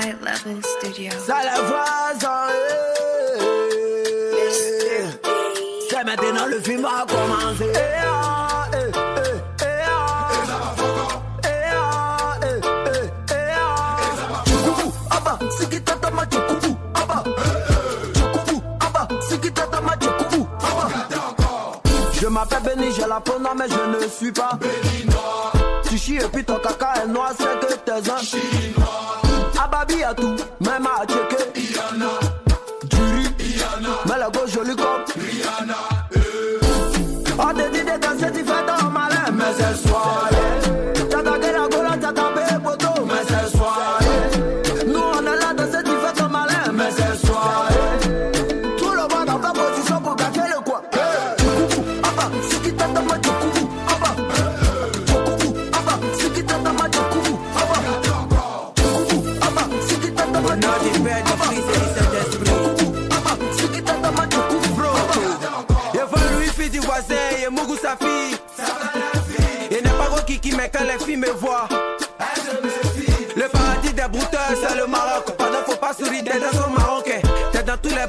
[0.00, 0.14] High
[0.62, 1.10] Studio.
[1.26, 2.46] Ça la voisin,
[5.90, 7.64] c'est maintenant le film a commencé.
[7.74, 10.28] Eh, ah, eh, eh, eh, ah.
[11.42, 14.44] Eh, ah, eh, eh, eh, ah.
[22.20, 23.20] Je m'appelle Benny, j'ai la
[23.56, 24.50] mais je ne suis pas
[25.88, 29.27] Tu chies et puis ton caca est noir, c'est que t'es un chinois.
[29.88, 31.37] Ababi a tout, même à checker.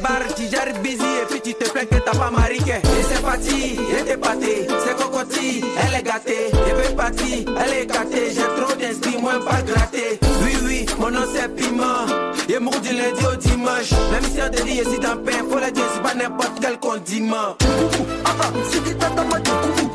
[0.02, 2.76] Bars, tu gères busy et puis tu te plains que t'as pas mariqué.
[2.76, 4.68] Et c'est parti, et t'es pâté.
[4.86, 6.48] C'est cocotti, elle est gâtée.
[6.52, 8.32] Et bien parti, elle est gâtée.
[8.34, 10.20] J'ai trop d'esprit, moi pas gratté.
[10.44, 12.06] Oui, oui, mon nom c'est Piment.
[12.48, 13.92] Et mourre du lundi au dimanche.
[14.12, 16.80] Même si on te dit, ici dans pain, faut le dire, c'est pas n'importe quel
[16.80, 17.56] condiment.
[18.26, 19.86] Aba, sikitata ma tchukubu, aba.
[19.86, 19.89] Tchukubu,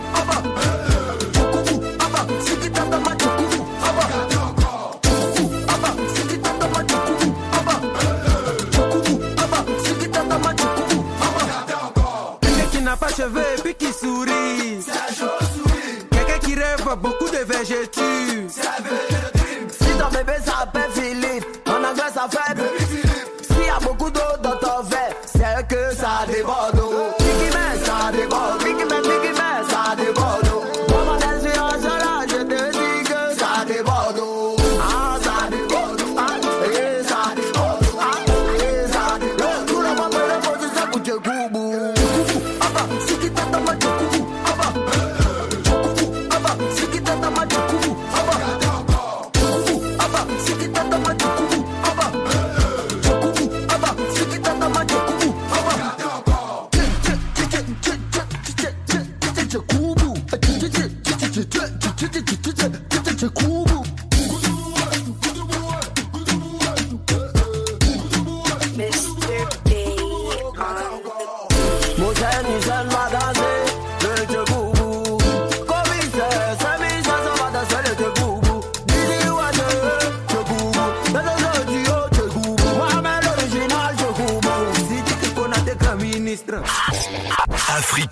[13.63, 14.85] puis qui sourit.
[16.11, 18.53] Quelqu'un qui rêve beaucoup de végétus.
[19.71, 22.59] Si ton bébé s'appelle Philippe, en anglais ça fait
[23.47, 26.81] S'il y a beaucoup d'eau dans ton verre, c'est que ça déborde.
[27.19, 28.64] Biggie man, ça déborde?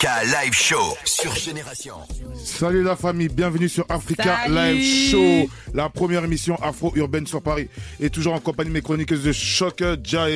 [0.04, 1.94] Africa Live Show sur Génération.
[2.34, 4.54] Salut la famille, bienvenue sur Africa Salut.
[4.54, 7.68] Live Show, la première émission afro-urbaine sur Paris.
[8.00, 10.26] Et toujours en compagnie de mes chroniqueuses de choc, Ja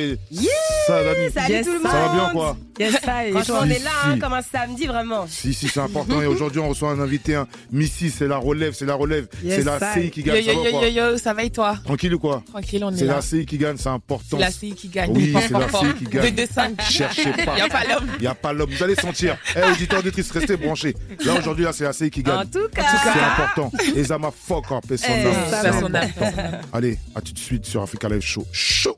[0.87, 1.31] Sadani.
[1.33, 1.65] Salut Yes.
[1.65, 1.91] tout le monde.
[1.91, 2.99] Ça va bien quoi Yes, ça,
[3.31, 5.25] Franchement, on est si, là, hein, comme un samedi, vraiment.
[5.27, 6.21] Si, si, c'est important.
[6.21, 9.27] Et aujourd'hui, on reçoit un invité, un Missy, c'est la relève, c'est la relève.
[9.43, 9.93] Yes, c'est la ça.
[9.93, 10.45] CI qui Yo gagne.
[10.45, 12.83] yo ça va yo quoi yo yo, ça va et toi Tranquille ou quoi Tranquille,
[12.83, 13.15] on est C'est là.
[13.15, 14.37] la CI qui gagne, c'est important.
[14.37, 15.11] C'est la CI qui gagne.
[15.15, 16.33] Oui, c'est la CI qui gagne.
[16.35, 16.81] 2-2-5.
[16.91, 17.57] Cherchez pas.
[17.57, 18.07] Y a pas l'homme.
[18.17, 18.69] Il n'y a pas l'homme.
[18.69, 19.37] Vous allez sentir.
[19.55, 20.95] Eh, auditeurs, auditrices, restez branchés.
[21.25, 22.37] Là, aujourd'hui, là, c'est la CI qui gagne.
[22.37, 22.83] En tout cas.
[23.03, 23.71] C'est important.
[23.95, 24.83] Et Zama fuck up.
[24.91, 28.45] Et son Eh, ça C'est Allez, à tout de suite sur Africa Live Show.
[28.51, 28.95] Show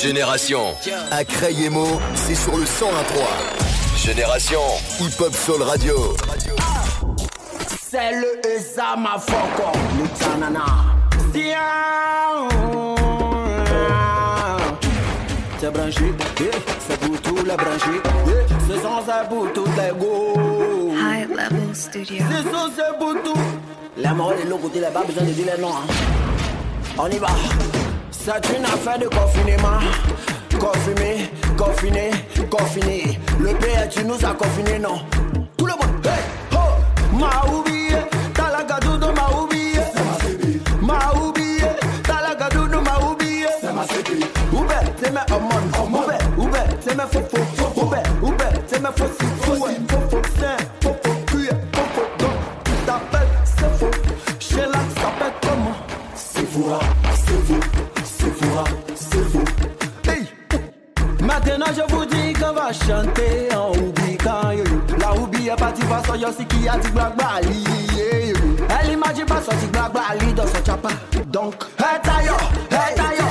[0.00, 0.74] Génération.
[1.10, 3.96] À Crayemo, c'est sur le 101.3.
[3.96, 4.60] Génération.
[5.00, 6.14] Hip Hop Soul Radio.
[7.90, 10.64] C'est le Esa ma foko, Lutanana.
[15.60, 16.50] C'est branché, eh,
[16.88, 17.20] c'est pour
[17.56, 18.00] branchés.
[18.28, 19.48] eh, Ce son c'est pour.
[20.92, 22.24] High Level Studio.
[22.30, 23.40] Ce son c'est pour tout.
[23.96, 25.70] Les morts, les locaux, il pas besoin de dire les noms.
[25.70, 25.86] hein.
[26.98, 27.26] On y va.
[28.30, 29.80] C'est une affaire de confinement.
[30.60, 32.10] Confiné, confiné,
[32.50, 33.18] confiné.
[33.40, 35.00] Le pays, tu nous as confinés, non.
[35.58, 36.06] Le monde,
[37.14, 37.96] m'a oublié.
[38.34, 39.80] T'as la gadou m'a oublié.
[40.82, 41.68] M'a oublié.
[42.06, 43.46] M'a oublié.
[45.00, 45.48] C'est mes hommes.
[45.94, 47.90] Oubé, oubé, c'est mes faux faux.
[48.66, 50.07] C'est mes faux faux.
[61.68, 64.96] Maintenant je vous dis qu'on va chanter oubliant yo, yo.
[64.98, 67.62] La oubli est partie voir son yossi qui a dit black bali
[67.94, 68.34] yo, yo.
[68.80, 70.88] Elle imagine pas sorti black bali dans son chapa
[71.26, 72.32] Donc, hey tayo,
[72.70, 73.27] hey tayo,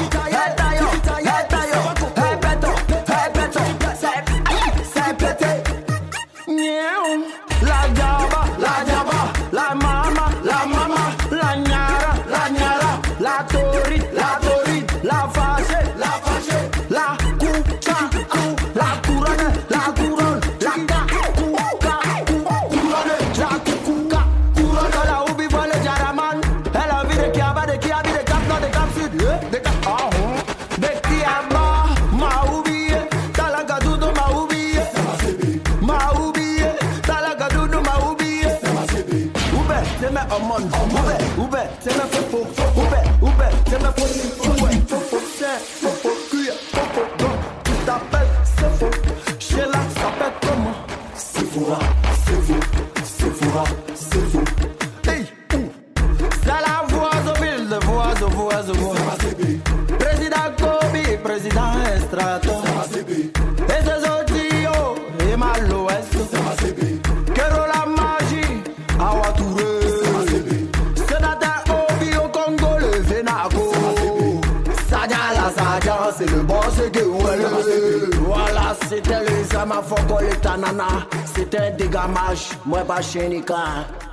[40.37, 42.47] c'est mes hormones, oube, oube, c'est mes fofo,
[43.21, 44.56] oube,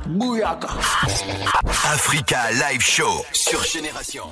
[0.06, 0.68] Bouyaka.
[1.92, 4.24] Africa Live Show sur Génération.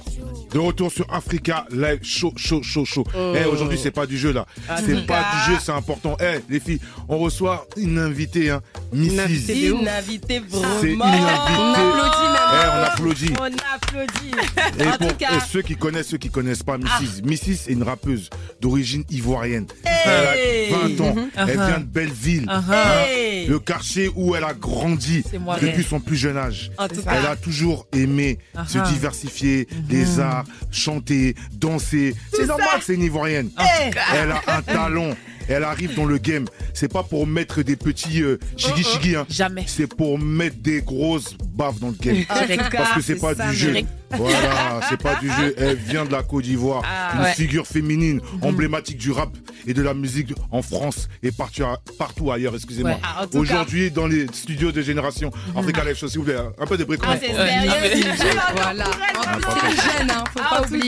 [0.53, 3.05] De retour sur Africa Live Show, show, show, show.
[3.15, 4.47] Eh, aujourd'hui, c'est pas du jeu, là.
[4.85, 6.17] C'est pas du jeu, c'est important.
[6.21, 8.61] Eh, les filles, on reçoit une invitée, hein.
[8.93, 9.21] Mrs.
[9.21, 11.05] invitée Une invitée C'est une vraiment.
[11.05, 11.53] invitée.
[11.59, 12.13] On applaudit
[12.55, 12.71] Eh, même.
[12.75, 13.33] on applaudit.
[13.41, 14.33] On applaudit.
[14.79, 17.23] Et en pour tout cas, et ceux qui connaissent, ceux qui connaissent pas Mrs.
[17.25, 17.69] Mrs.
[17.69, 18.29] est une rappeuse
[18.61, 19.67] d'origine ivoirienne.
[19.85, 20.69] Hey.
[20.69, 21.15] Elle a 20 ans.
[21.37, 21.67] Elle Uh-huh.
[21.67, 22.47] vient de Belleville.
[22.47, 22.51] Uh-huh.
[22.73, 23.47] Hein, Hey.
[23.47, 25.59] Le quartier où elle a grandi C'est moi.
[25.61, 26.71] depuis son plus jeune âge.
[27.07, 28.89] Elle a toujours aimé se Uh-huh.
[28.93, 32.15] diversifier, les arts, chanter, danser.
[32.35, 33.51] C'est normal que c'est une Ivoirienne.
[33.59, 33.91] Hey.
[34.15, 35.11] Elle a un talent.
[35.49, 36.47] Elle arrive dans le game.
[36.75, 39.17] C'est pas pour mettre des petits euh, chigi chigi.
[39.17, 39.27] Hein.
[39.29, 39.65] Jamais.
[39.67, 42.25] C'est pour mettre des grosses baffes dans le game.
[42.73, 43.75] Parce que c'est pas ça, du jeu.
[44.11, 45.55] Voilà, c'est pas du jeu.
[45.57, 46.83] Elle vient de la Côte d'Ivoire.
[46.85, 47.33] Ah, une ouais.
[47.33, 49.31] figure féminine, emblématique du rap
[49.67, 51.65] et de la musique en France et partout,
[51.99, 52.93] partout ailleurs, excusez-moi.
[52.93, 52.99] Ouais.
[53.03, 56.77] Ah, Aujourd'hui, dans les studios de Génération Africa Live Show, s'il vous plaît, un peu
[56.77, 56.99] de bruit.
[57.03, 58.41] Ah, c'est sérieux.
[58.55, 58.85] Voilà.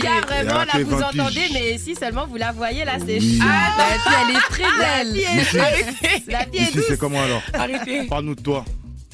[0.06, 3.38] Ah, vraiment, là, vous 20 entendez, mais si seulement vous la voyez, là, c'est Oui.
[3.38, 3.44] chaud.
[3.46, 5.14] Bah, et puis, elle est très La belle.
[5.14, 6.84] fille est La fille est douce.
[6.88, 8.04] c'est comment alors Arrêtez.
[8.04, 8.64] Parle-nous de toi.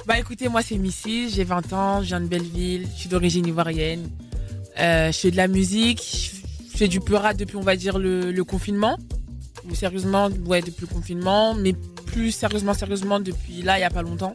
[0.06, 3.46] Bah écoutez, moi c'est Missy, j'ai 20 ans, je viens de Belleville, je suis d'origine
[3.46, 4.08] ivoirienne.
[4.78, 6.32] Euh, je fais de la musique,
[6.72, 8.96] je fais du peurat depuis on va dire le, le confinement.
[9.70, 11.74] Ou sérieusement, ouais, depuis le confinement, mais
[12.06, 14.34] plus sérieusement, sérieusement depuis là, il y a pas longtemps.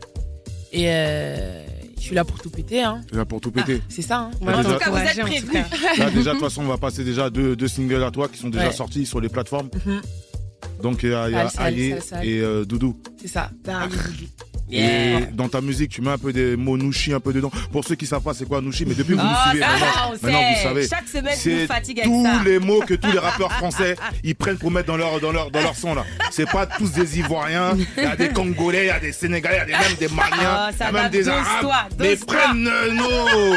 [0.72, 1.66] Et euh,
[2.06, 3.02] suis là pour tout péter, hein.
[3.10, 3.82] C'est là pour tout péter.
[3.90, 4.32] C'est ça, hein.
[4.42, 5.70] On va Ah, déjà- En tout cas, vous êtes t'encourager, en tout prévenus.
[5.98, 6.04] cas.
[6.04, 8.38] Là, déjà, de toute façon, on va passer déjà deux, deux singles à toi qui
[8.40, 8.74] sont déjà Ouais.
[8.74, 9.70] sortis sur les plateformes.
[9.86, 10.02] Mhm.
[10.82, 12.26] Donc, il y a, il y a Sale, sale, Aye sale, sale.
[12.28, 13.00] et euh, Doudou.
[13.22, 13.50] C'est ça.
[13.68, 13.88] Ah.
[14.55, 14.55] Et
[15.34, 17.52] dans ta musique, tu mets un peu des mots nouchi un peu dedans.
[17.72, 19.64] Pour ceux qui savent pas c'est quoi nouchi, mais depuis que vous nous Ah, suivez,
[19.66, 19.72] ça
[20.22, 20.88] maintenant, vous savez.
[20.88, 22.42] Chaque semaine, vous C'est nous fatiguez avec tous ça.
[22.44, 25.52] les mots que tous les rappeurs français ils prennent pour mettre dans leur dans leur
[25.52, 26.04] dans leur son là.
[26.32, 29.62] C'est pas tous des Ivoiriens, il y a des Congolais, il y a des Sénégalais,
[29.68, 31.92] il y a des, même des Maliens, Ah, il y a même des Arabes.
[32.00, 32.36] Mais dose-toi.
[32.36, 33.56] prennent euh, nos,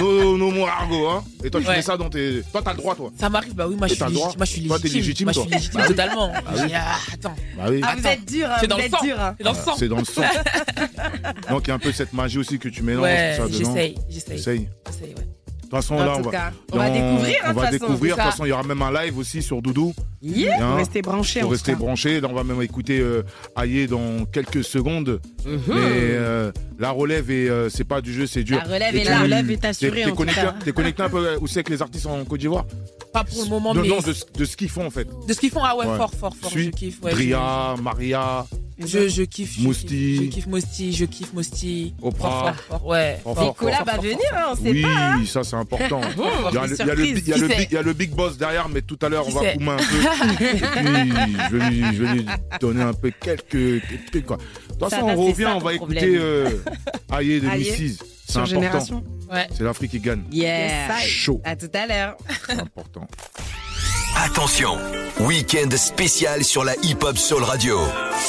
[0.00, 1.24] nos nos mots argot hein.
[1.44, 1.76] Et toi tu Ouais.
[1.76, 3.10] fais ça dans tes toi t'as le droit toi.
[3.18, 4.38] Ça m'arrive, bah oui, moi je Et suis t'as le droit légitime.
[4.38, 5.00] Moi je suis Toi, t'es légitime.
[5.00, 5.56] légitime, Moi je suis toi.
[5.56, 5.94] légitime Bah oui.
[5.94, 6.32] totalement.
[6.66, 6.72] oui.
[6.74, 7.36] Ah, attends.
[7.56, 7.80] Bah oui.
[7.84, 8.08] Ah, vous Attends.
[8.10, 8.98] êtes dur, hein, C'est dans le sang.
[9.00, 9.08] C'est
[9.44, 9.74] dans le sang.
[9.78, 10.22] C'est dans le sang.
[11.50, 14.38] Donc il y a un peu cette magie aussi que tu mélanges Ouais, j'essaye, j'essaye.
[14.38, 14.68] Essaye.
[14.86, 15.26] J'essaye, ouais.
[15.64, 17.54] De toute façon, En là, tout on va, cas, on va découvrir, hein, On de
[17.54, 18.14] va toute façon, découvrir.
[18.16, 18.30] De toute ça.
[18.30, 19.92] façon, il y aura même un live aussi sur Doudou.
[20.22, 20.56] Yeah.
[20.64, 21.78] Hein, Restez branchés, Pour rester cas.
[21.78, 22.20] branché.
[22.20, 23.22] Là, on va même écouter euh,
[23.88, 25.20] dans quelques secondes.
[25.44, 25.60] Mhm.
[25.68, 28.58] Mais euh, la relève, et euh, c'est pas du jeu, c'est dur.
[28.58, 29.10] La relève est là.
[29.10, 32.06] La relève est assurée, t'es connecté, t'es connecté un peu où c'est que les artistes
[32.06, 32.64] en Côte d'Ivoire
[33.12, 35.06] Pas pour le moment, Non, mais non, de, ce- de ce qu'ils font en fait.
[35.26, 35.96] de ce qu'ils font, ah ouais, Ouais.
[35.96, 36.50] fort, fort, fort.
[36.50, 37.12] Suis Je kiffe, ouais.
[37.12, 38.46] Dria, Maria,
[38.78, 39.58] Je, je kiffe.
[39.60, 40.16] Mousti.
[40.16, 41.94] Je kiffe Mosti, je kiffe Mosti.
[42.02, 42.28] Oprah.
[42.28, 43.20] Fort, fort, fort, ouais.
[43.40, 45.16] Nicolas va venir, hein, on sait Oui, pas.
[45.26, 46.00] ça c'est important.
[46.50, 47.14] Il y, a le, il y a le surprise.
[47.14, 48.68] big- il y a Qui le c'est big- il y a le big boss derrière,
[48.68, 50.44] mais tout à l'heure on va coumer un peu.
[50.44, 52.26] Et puis je vais, lui, je vais lui
[52.60, 54.26] donner un peu quelques, trucs.
[54.26, 54.36] Quoi.
[54.36, 54.42] De
[54.74, 56.48] toute façon, on revient, on va écouter euh,
[57.10, 57.62] Aïe de Aïe.
[57.70, 58.04] Mrs.
[58.26, 59.02] C'est Sur important.
[59.32, 59.46] Ouais.
[59.52, 60.22] C'est l'Afrique qui gagne.
[60.32, 60.96] Yeah.
[61.00, 61.40] Chaud.
[61.44, 62.16] À tout à l'heure.
[62.46, 63.06] C'est important.
[64.16, 64.78] Attention,
[65.20, 67.80] week-end spécial sur la Hip Hop Soul Radio.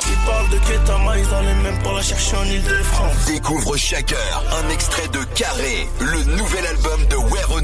[0.08, 3.26] Ils parlent de Ketama, ils allaient même pas la chercher en Ile-de-France.
[3.28, 7.62] Découvre chaque heure un extrait de Carré, le nouvel album de rend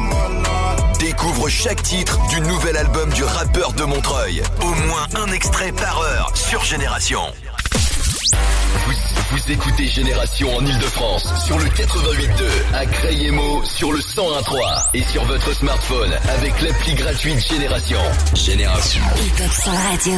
[0.00, 0.98] malade.
[1.00, 4.42] Découvre chaque titre du nouvel album du rappeur de Montreuil.
[4.62, 7.22] Au moins un extrait par heure sur Génération.
[8.86, 8.92] Vous,
[9.32, 15.24] Vous écoutez Génération en Ile-de-France sur le 88.2, à Crayemo sur le 101.3 et sur
[15.24, 17.98] votre smartphone avec l'appli gratuite Génération.
[18.34, 19.00] Génération.
[19.64, 20.12] La radio.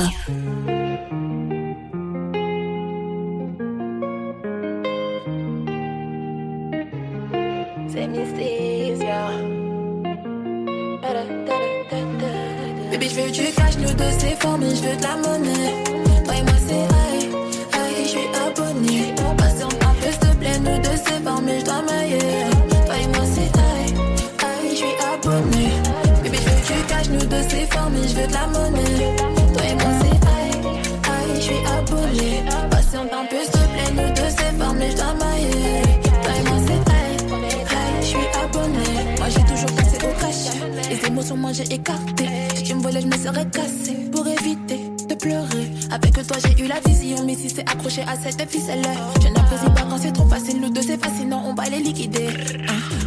[12.90, 16.13] Baby, je veux du cash, nous deux c'est fort, mais je veux de la monnaie.
[21.72, 22.48] Mailler.
[22.86, 23.94] Toi et moi c'est aïe,
[24.42, 25.68] aïe, je suis abonné.
[26.22, 29.16] Baby, je veux du cash, nous deux c'est fort, mais je veux de la monnaie.
[29.54, 30.58] Toi et moi c'est aïe,
[31.14, 32.42] aïe, je suis abonné.
[32.70, 35.82] Patiente un peu, s'il te plaît, nous deux c'est fort, mais je dois mailler.
[36.22, 37.16] Toi et moi c'est aïe,
[37.70, 38.88] aïe, je suis abonné.
[39.18, 40.42] Moi j'ai toujours passé au cash.
[40.90, 42.28] Les émotions, moi j'ai écarté.
[42.54, 44.83] Si tu me volais, je me serais cassé pour éviter.
[45.94, 47.24] Avec toi, j'ai eu la vision.
[47.24, 48.82] Mais si c'est accroché à cette ficelle,
[49.22, 50.60] je n'apprécie pas quand c'est trop facile.
[50.60, 52.30] Nous deux, c'est fascinant, on va les liquider.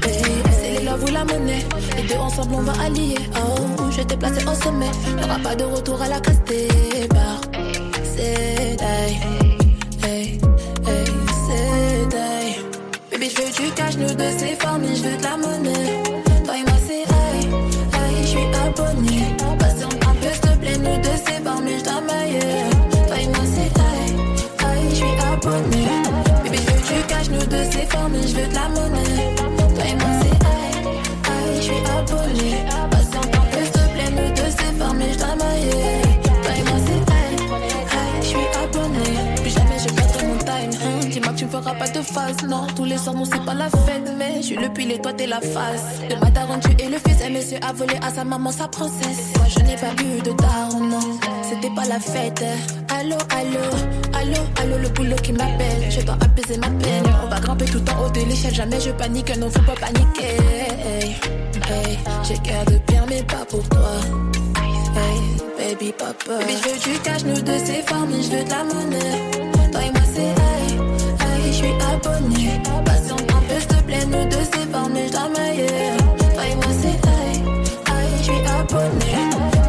[0.04, 1.26] C'est les love ou la.
[1.26, 3.18] Les deux ensemble, on va allier.
[3.36, 4.90] Oh, je t'ai placé au sommet.
[5.22, 6.40] Y'aura pas de retour à la casse
[7.10, 7.42] barres.
[8.16, 8.78] C'est.
[8.80, 9.20] Hey,
[10.04, 10.40] hey,
[11.46, 12.08] c'est.
[13.12, 15.37] Baby, je veux du cash, nous deux c'est fort, mais je veux de la
[42.48, 42.68] non.
[42.76, 45.14] Tous les soirs, non, c'est pas la fête, mais je suis le pile et toi,
[45.14, 46.02] t'es la face.
[46.10, 49.34] Le mataron, tu es le fils, et monsieur a volé à sa maman, sa princesse.
[49.38, 51.00] Moi, je n'ai pas bu de daron, non.
[51.44, 52.44] C'était pas la fête.
[52.90, 53.66] Allô, allô,
[54.14, 55.90] allô, allô, le boulot qui m'appelle.
[55.90, 57.04] Je dois apaiser ma peine.
[57.24, 60.38] On va grimper tout en haut de l'échelle, jamais je panique, non, faut pas paniquer.
[60.90, 61.16] Hey,
[62.24, 63.92] j'ai cœur de pierre, mais pas pour toi.
[64.96, 66.40] Hey, baby papa.
[66.40, 69.72] Baby, je veux du cash, nous deux c'est mais je veux de la monnaie.
[69.72, 70.37] Toi et moi c'est
[71.58, 72.62] suis abonné.
[72.86, 75.68] Patiente un peu, s'il te plaît, nous deux c'est fort, mais je dois mailler.
[76.34, 77.44] Toi et moi c'est aïe,
[77.86, 79.14] aïe, je suis abonné.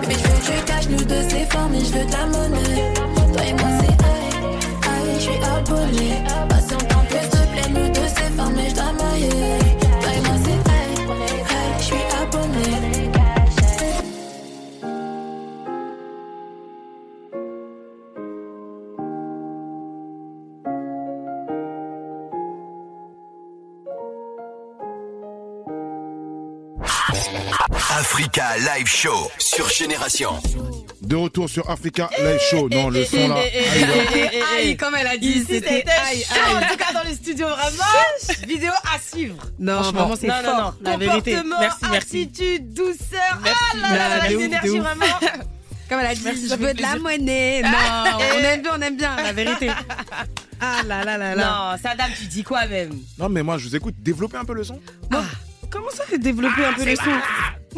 [0.03, 1.29] Baby, je veux du cash, nous deux
[1.71, 2.98] mais je veux de.
[28.39, 30.31] Africa Live Show sur Génération.
[31.03, 32.69] De retour sur Africa Live Show.
[32.73, 33.35] Non, le son là.
[33.35, 33.51] aïe.
[33.73, 35.45] C'était aïe, comme elle a dit.
[35.45, 36.67] C'était aïe, chaud, en aïe.
[36.71, 38.47] tout cas dans le studio, vraiment.
[38.47, 39.35] Vidéo à suivre.
[39.59, 40.01] Non, Franchement.
[40.01, 40.75] vraiment, c'est non, non, fort.
[40.81, 40.91] non.
[40.91, 41.37] La vérité.
[41.59, 42.23] Merci, merci.
[42.23, 43.41] attitude, douceur.
[43.43, 43.61] Merci.
[43.73, 45.05] Ah là là, de la énergie vraiment.
[45.89, 47.63] Comme elle a dit, Merci, je veux de la monnaie.
[47.63, 47.69] Non,
[48.19, 49.71] on aime bien, on aime bien, la vérité.
[50.61, 51.73] Ah là là là là.
[51.77, 52.91] Non, Sadam, tu dis quoi même?
[53.17, 53.95] Non, mais moi, je vous écoute.
[54.01, 54.81] Développez un peu le son.
[55.71, 57.03] Comment ça, développer un peu le son?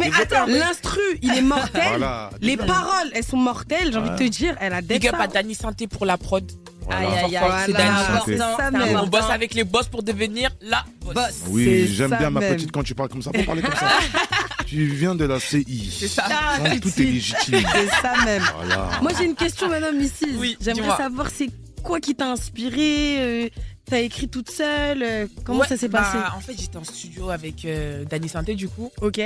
[0.00, 1.82] Mais attends, l'instru, il est mortel.
[1.88, 2.30] Voilà.
[2.40, 4.56] Les paroles, elles sont mortelles, j'ai envie de te dire.
[4.60, 6.50] Elle a des Big up à Danny Santé pour la prod.
[6.90, 8.96] Aïe, aïe, aïe.
[8.96, 11.44] On bosse avec les boss pour devenir la boss.
[11.48, 13.30] Oui, j'aime bien ma petite quand tu parles comme ça.
[13.34, 13.88] Faut parler comme ça.
[14.66, 15.92] tu viens de la CI.
[15.98, 16.24] C'est ça.
[16.30, 17.66] Ah, Donc, tout est légitime.
[17.72, 18.42] C'est ça même.
[18.56, 18.90] Voilà.
[19.02, 19.96] Moi, j'ai une question, madame.
[20.38, 21.50] Oui, J'aimerais savoir, c'est
[21.82, 23.48] quoi qui t'a inspiré euh,
[23.90, 26.84] T'as écrit toute seule euh, Comment Ouais, ça s'est bah, passé En fait, j'étais en
[26.84, 28.92] studio avec euh, Danny Santé, du coup.
[29.02, 29.20] Ok.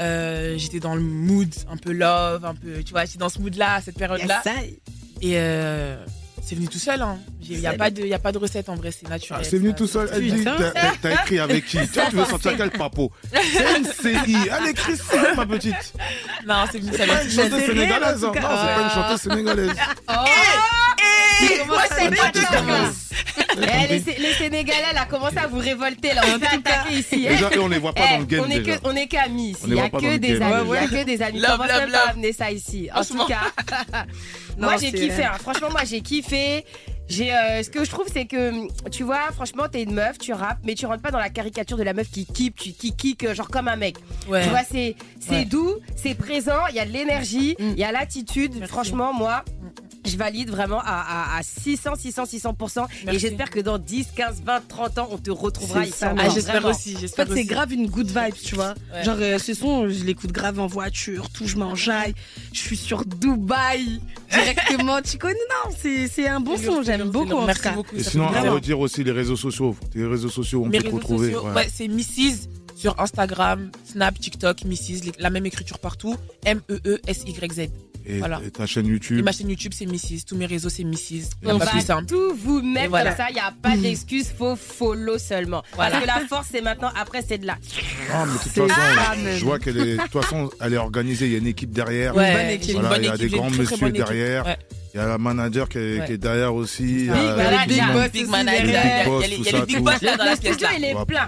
[0.00, 3.38] Euh, j'étais dans le mood, un peu love, un peu, tu vois, j'étais dans ce
[3.38, 4.42] mood-là, à cette période-là.
[5.20, 6.02] Et euh,
[6.48, 7.02] c'est venu tout seul.
[7.02, 7.18] hein.
[7.42, 9.42] Il n'y a, pas de- y a pas de recette en vrai, c'est naturel.
[9.44, 9.74] Ah, c'est venu ça.
[9.76, 10.08] tout seul.
[10.12, 10.44] Elle dit,
[11.02, 11.78] t'as- écrit avec qui?
[11.88, 14.36] Tu veux sortir quel papo C'est une CI.
[14.62, 15.92] Elle écrit ça, ma petite.
[16.46, 18.24] Non, c'est venu ça C'est pas une chanteuse sénégalaise.
[18.24, 18.26] hein.
[18.26, 19.76] Non, c'est pas une chanteuse sénégalaise.
[20.08, 20.12] Oh
[21.40, 22.32] Comment Moi, ça c'est pas
[23.60, 26.22] Eh, les, Sé- les Sénégalais, elle a commencé à vous révolter là.
[26.26, 27.26] On s'est attaqué ici.
[27.28, 28.44] Déjà, on les voit pas Eh, dans le game.
[28.46, 29.60] on est que on est qu'amis ici.
[29.64, 30.54] Il les y a que des amis.
[30.68, 31.40] Il y a que des amis.
[31.40, 32.88] Commence même pas à amener ça ici.
[32.94, 33.52] En tout cas,
[34.58, 35.24] moi j'ai kiffé.
[35.24, 35.32] hein.
[35.40, 36.37] Franchement, moi j'ai kiffé.
[37.10, 40.34] J'ai, euh, ce que je trouve, c'est que tu vois, franchement, t'es une meuf, tu
[40.34, 42.94] rappes, mais tu rentres pas dans la caricature de la meuf qui kick, tu qui
[42.94, 43.96] kick euh, genre comme un mec.
[44.28, 44.42] Ouais.
[44.42, 45.44] Tu vois, c'est c'est Ouais.
[45.46, 47.64] doux, c'est présent, il y a de l'énergie, Mm.
[47.72, 48.66] il y a l'attitude.
[48.66, 49.42] Franchement, moi,
[50.08, 50.84] je valide vraiment à,
[51.34, 52.86] à, à 600, 600, 600%.
[53.12, 55.94] Et j'espère que dans 10, 15, 20, 30 ans, on te retrouvera ici.
[56.02, 58.74] Ah, j'espère aussi, En fait, c'est grave une good vibe, tu vois.
[58.94, 59.04] Ouais.
[59.04, 62.14] Genre, euh, ce son, je l'écoute grave en voiture, tout, je m'enjaille.
[62.52, 64.00] Je suis sur Dubaï
[64.30, 65.00] directement.
[65.02, 67.72] tu connais, non, c'est c'est un bon son, j'aime beaucoup en tout Merci cas.
[67.72, 67.96] beaucoup.
[67.96, 69.76] Et sinon, à redire aussi les réseaux sociaux.
[69.92, 71.34] Tes réseaux sociaux, on Mes peut te retrouver.
[71.36, 71.52] ouais.
[71.52, 72.48] ouais, c'est Mrs.
[72.76, 75.04] sur Instagram, Snap, TikTok, Mrs.
[75.04, 76.14] les- La même écriture partout.
[76.14, 77.68] E M-E-E-S-Y-Z.
[78.08, 78.40] Et, Voilà.
[78.44, 79.22] et ta chaîne Et YouTube.
[79.24, 80.24] ma chaîne YouTube, c'est Mrs.
[80.26, 81.28] Tous mes réseaux, c'est Mrs.
[81.44, 82.06] On va plus simple.
[82.06, 83.10] tout vous mettre voilà.
[83.10, 85.62] comme ça, il n'y a pas d'excuse, faut follow seulement.
[85.74, 85.90] Voilà.
[85.92, 87.58] Parce que la force, c'est maintenant, après, c'est de là.
[88.12, 91.26] Ah, mais de toute façon, je vois qu'elle est, de toute façon, elle est organisée.
[91.26, 92.16] Il y a une équipe derrière.
[92.16, 92.66] Ouais, bonne équipe.
[92.66, 94.46] j'ai une Voilà, bonne il y a équipe, des grands très, messieurs derrière.
[94.46, 94.56] Ouais.
[94.98, 96.06] Il y a la manager qui est, Ouais.
[96.06, 96.82] qui est derrière aussi.
[96.82, 98.10] il y a- monde.
[98.12, 98.64] Big manager.
[98.64, 100.98] Il y a- les- les big boss là dans la Le pièce il est On
[100.98, 101.24] va plein.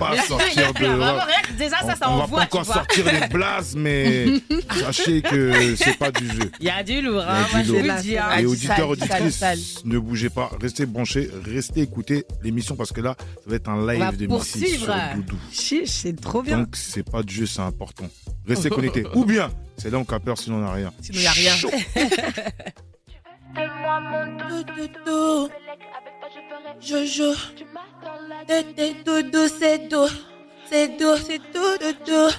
[1.56, 4.26] déjà, ça, ça on, on va envoie, pas encore sortir les blases, mais
[4.80, 6.50] sachez que c'est pas du jeu.
[6.58, 8.18] Il y a du lourd, hein, du moi, je le dis.
[8.18, 8.24] hein.
[8.28, 13.00] Ah, Et du auditeurs, auditrices, ne bougez pas, restez branchés, restez écouter l'émission parce que
[13.00, 15.36] là, ça va être un live de Missy sur Doudou.
[15.52, 16.58] Chiche, c'est trop bien.
[16.58, 18.08] Donc, c'est pas du jeu, c'est important.
[18.48, 19.04] Restez connectés.
[19.14, 20.92] Ou bien, c'est là on capeur, sinon on n'a rien.
[21.00, 21.52] Sinon, il n'y a rien.
[23.56, 25.48] Chaud.
[26.80, 27.34] Je joue.
[28.46, 30.08] Tété doudou, c'est doux.
[30.66, 32.30] C'est doux, c'est doux, doudou.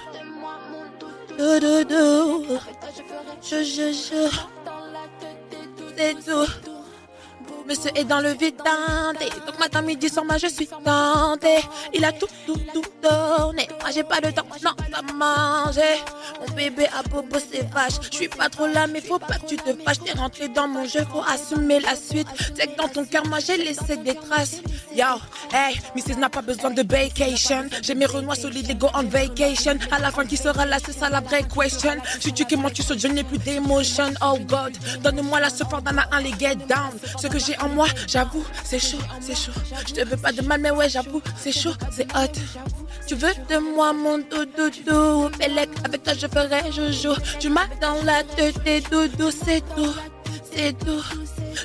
[1.38, 2.58] Doudou.
[3.42, 4.22] Je, je, je.
[5.96, 6.81] C'est doux.
[7.66, 9.30] Monsieur est dans le vide tenté.
[9.46, 11.58] Donc matin, midi, soir, moi je suis tenté.
[11.94, 13.68] Il a tout, tout, tout donné.
[13.80, 16.00] Moi j'ai pas de temps, non, à manger.
[16.40, 17.94] Mon bébé a bobo, c'est vache.
[18.10, 20.00] Je suis pas trop là, mais faut pas que tu te fâches.
[20.04, 22.28] T'es rentré dans mon jeu, faut assumer la suite.
[22.54, 24.60] C'est que dans ton cœur, moi j'ai laissé des traces.
[24.94, 25.06] Yo,
[25.52, 26.18] hey, Mrs.
[26.18, 27.66] n'a pas besoin de vacation.
[27.82, 29.78] J'ai mes renois solides et go on vacation.
[29.90, 31.94] À la fin, qui sera là, c'est ça la vraie question.
[32.20, 34.12] Si tu comment tu sautes, je n'ai plus d'émotion.
[34.22, 36.92] Oh God, donne-moi la support d'un à un, les get down.
[37.20, 39.52] Ce que j'ai en moi, j'avoue, c'est chaud, c'est chaud.
[39.86, 42.32] Je te veux pas de mal, mais ouais, j'avoue, c'est chaud, c'est hot.
[43.06, 47.14] Tu veux de moi, mon doudou, Bellec, avec toi je ferai joujou.
[47.40, 49.94] Tu m'as dans la tête, et doudou, c'est tout,
[50.52, 51.02] c'est tout.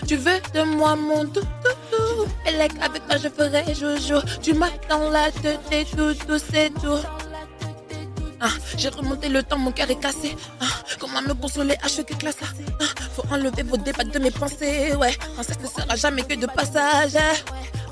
[0.08, 1.46] Tu veux de moi, mon doudou,
[2.46, 4.20] Bellec, avec toi je ferai joujou.
[4.42, 7.00] Tu m'as dans la tête, et doudou, c'est tout.
[8.40, 10.36] Ah, j'ai remonté le temps, mon cœur est cassé.
[10.62, 10.66] Ah,
[11.00, 14.94] comment me consoler à chaque classe Ah, Faut enlever vos débats de mes pensées.
[14.96, 17.18] Ouais, ça ne sera jamais que de passage.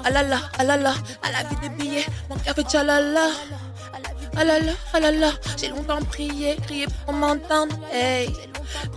[0.03, 3.27] Ah là là, ah là là, à la vie des billets, mon cœur fait tchalala.
[4.37, 7.75] Ah là là, ah là là, j'ai longtemps prié, crié pour m'entendre.
[7.91, 8.29] Hey,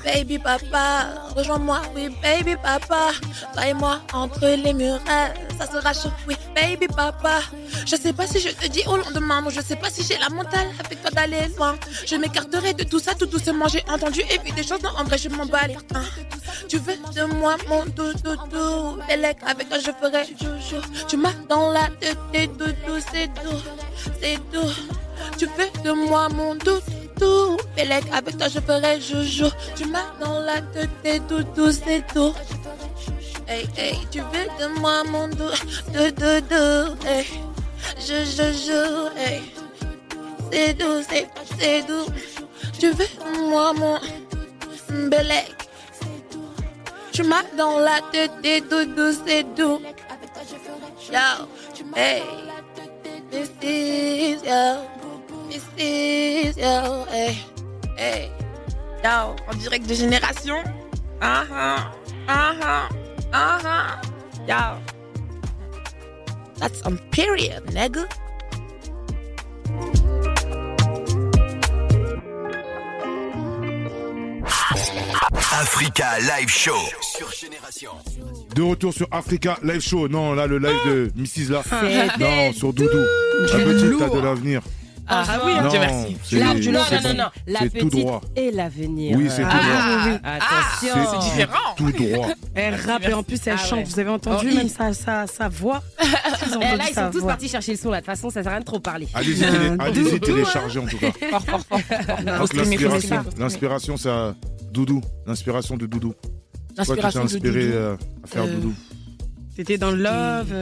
[0.04, 3.10] baby papa, rejoins-moi, oui, baby papa.
[3.54, 5.28] Toi et moi, entre les hein,
[5.58, 7.40] ça sera chaud, oui, baby papa.
[7.86, 10.18] Je sais pas si je te dis au lendemain, moi je sais pas si j'ai
[10.18, 11.76] la mentale avec toi d'aller loin.
[12.06, 15.04] Je m'écarterai de tout ça tout doucement, j'ai entendu et vu des choses, non, en
[15.04, 15.76] vrai, je m'emballe.
[15.94, 16.02] hein.
[16.68, 20.82] Tu veux de moi, mon doudou, Bellec, avec toi je ferai joujou.
[21.08, 23.62] Tu m'as dans la tête, doudou, c'est doux,
[24.20, 24.72] c'est doux.
[25.38, 26.80] Tu veux de moi mon doudou
[27.76, 29.50] Bellec, avec toi je ferai joujou.
[29.76, 32.34] Tu m'as dans la tête et doudou c'est tout.
[33.46, 37.26] Hey, hey, tu veux de moi mon doudou doudou hey.
[37.98, 39.42] Je, je, je, hey.
[40.52, 41.28] C'est doux, c'est,
[41.58, 42.06] c'est doux.
[42.78, 43.98] Tu veux de moi mon
[45.08, 45.54] Bellec
[47.12, 49.80] Tu m'as dans la tête et doudou c'est doux.
[51.10, 51.46] Yo,
[51.96, 52.22] hey.
[53.30, 54.97] This is yo.
[55.50, 57.06] Is yo.
[57.10, 57.38] Hey.
[57.96, 58.30] Hey.
[59.02, 59.36] Yo.
[59.48, 60.62] En direct de génération.
[61.20, 61.92] Ah ah.
[62.28, 62.88] Ah ah.
[63.32, 64.00] Ah ah.
[64.46, 64.78] Yo.
[66.58, 68.06] That's on period, nigga.
[75.60, 77.90] Africa Live Show sur Génération.
[78.54, 80.08] De retour sur Africa Live Show.
[80.08, 81.50] Non, là, le live de Mrs.
[81.50, 81.62] là.
[82.18, 82.98] Non, sur Doudou.
[83.52, 84.62] La petite, t'as de l'avenir.
[85.10, 86.16] Ah, Ah oui, Non, Dieu merci.
[86.22, 88.20] c'est- La- non, non, non, la C'est tout petite droit.
[88.36, 89.16] et l'avenir.
[89.16, 90.30] Oui, c'est tout Ah, droit.
[90.30, 91.12] Attention.
[91.22, 91.74] C'est différent.
[91.76, 92.28] Tout droit.
[92.54, 93.78] Elle rappe et en plus elle Ah chante.
[93.78, 93.84] ouais.
[93.84, 95.82] Vous avez entendu Oh, même il- sa, voix?
[96.60, 97.28] Eh, là, ils sont tous voix.
[97.28, 97.96] partis chercher le son là.
[98.00, 99.08] De toute façon, ça sert à rien de trop parler.
[99.14, 101.10] Allez-y, télé- allez-y télécharger en tout cas.
[103.38, 104.34] L'inspiration, c'est à
[104.72, 105.00] Doudou.
[105.26, 106.12] L'inspiration de Doudou.
[106.12, 108.74] Toi, tu t'es L'inspiration de inspiré euh, à faire Euh, Doudou.
[109.56, 110.52] T'étais dans le love.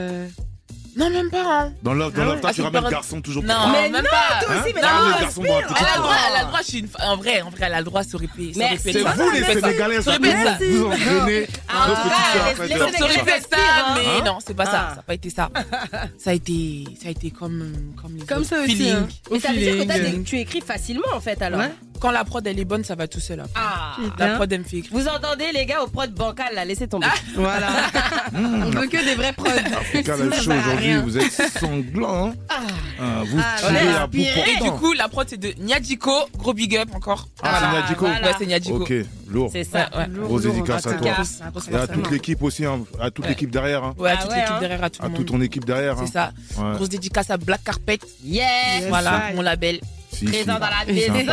[0.97, 1.39] Non, même pas.
[1.45, 1.73] hein.
[1.83, 2.41] Dans dans Ah ouais.
[2.43, 4.45] Ah, tu ramènes garçon toujours Non, pour Mais même non, pas.
[4.47, 6.37] toi aussi, mais Hein non, non, garçon dans la petite Elle a le droit, elle
[6.37, 6.89] a le droit, je suis une.
[7.05, 8.53] En vrai, en vrai, elle a le droit, ça aurait pu.
[8.55, 8.83] ça aurait Merci.
[8.83, 9.45] pu être C'est vous les.
[9.45, 10.59] Sénégalais, Ça ça aurait pu être ça.
[10.65, 14.65] vous entraînez Ah, de- laisse- Ça aurait pu être ça, Hein mais non, c'est pas
[14.65, 14.73] ça.
[14.75, 14.89] Ah.
[14.91, 15.51] Ça n'a pas été ça.
[16.19, 18.91] Ça a été, ça a été comme, comme les Comme ça aussi.
[18.91, 19.07] Hein.
[19.31, 21.61] Mais ça veut dire que tu écris facilement en fait alors.
[22.01, 23.41] Quand la prod elle est bonne, ça va tout seul.
[23.41, 23.53] après.
[23.57, 23.97] Ah.
[24.19, 24.93] La prod elle me fait écrire.
[24.99, 27.07] Vous entendez les gars au prod bancal là, laissez tomber.
[27.35, 27.69] Voilà.
[28.35, 29.47] On veut que des vrais prods.
[29.53, 32.29] Show à aujourd'hui, vous êtes sanglants.
[32.29, 32.35] Hein
[32.99, 34.03] Ah, vous Ah, tirez voilà.
[34.03, 37.29] à bout Et du coup, la prod c'est de Nyadiko, gros big up encore.
[37.43, 38.27] Ah, c'est Nyadiko voilà.
[38.27, 38.77] Ouais, c'est Nyadiko.
[38.83, 38.93] Ok,
[39.29, 39.51] lourd.
[39.53, 39.89] C'est ça.
[39.97, 40.07] Ouais.
[40.09, 41.09] Grosse dédicace à en toi.
[41.71, 43.31] Et à toute l'équipe aussi, hein, à toute Ouais.
[43.31, 43.85] l'équipe derrière.
[43.85, 43.95] Hein.
[43.99, 44.61] Ouais, à Ah toute l'équipe hein.
[44.61, 45.39] derrière, à tout À le toute monde.
[45.41, 45.99] ton équipe derrière.
[45.99, 46.05] hein.
[46.07, 46.33] C'est ça.
[46.75, 47.99] Grosse dédicace à Black Carpet.
[48.25, 48.85] Yes.
[48.89, 49.81] Voilà, mon label.
[50.17, 50.61] Si, Présent si.
[50.61, 51.33] dans la maison.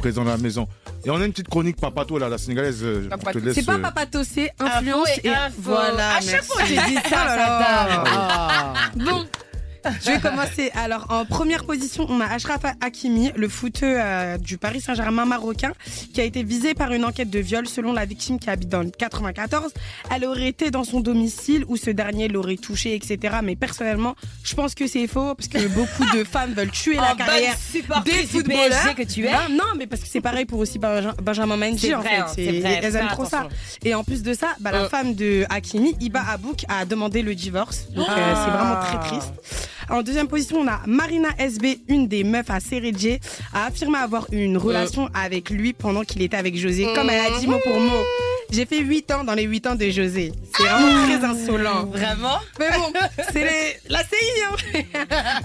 [0.00, 0.68] Présent dans la maison.
[1.04, 2.78] Et on a une petite chronique Papato, là, la sénégalaise.
[2.82, 3.08] euh,
[3.52, 5.52] C'est pas euh, papato, c'est influence Info et et info.
[5.58, 6.16] voilà.
[6.16, 8.74] À chaque fois, j'ai dit ça, Oh ça Ah.
[8.94, 9.26] Bon.
[10.02, 10.70] Je vais commencer.
[10.74, 15.72] Alors, en première position, on a Ashraf Hakimi, le footeux euh, du Paris Saint-Germain marocain,
[16.14, 18.82] qui a été visé par une enquête de viol selon la victime qui habite dans
[18.82, 19.72] le 94.
[20.14, 23.36] Elle aurait été dans son domicile où ce dernier l'aurait touché, etc.
[23.42, 24.14] Mais personnellement,
[24.44, 27.54] je pense que c'est faux parce que beaucoup de femmes veulent tuer la carrière
[28.04, 28.94] des footballeurs.
[28.96, 29.32] Que tu es.
[29.32, 32.16] Non, non, mais parce que c'est pareil pour aussi Benja- Benjamin Mendy en vrai, fait.
[32.18, 33.48] hein, c'est vrai, elles aiment trop ça.
[33.84, 34.88] Et en plus de ça, bah, la Euh.
[34.88, 37.86] femme de Hakimi, Iba Abouk, a demandé le divorce.
[37.94, 38.44] Donc euh, Ah.
[38.44, 39.32] c'est vraiment très triste.
[39.90, 43.18] En deuxième position, on a Marina SB, une des meufs à Seredje,
[43.52, 46.86] a affirmé avoir eu une relation avec lui pendant qu'il était avec José.
[46.94, 48.02] Comme elle a dit mot pour mot.
[48.52, 50.30] J'ai fait 8 ans dans les 8 ans de José.
[50.54, 51.86] C'est vraiment très insolent.
[51.86, 52.92] Vraiment Mais bon,
[53.32, 54.14] c'est les- la CI.
[54.74, 54.80] Hein.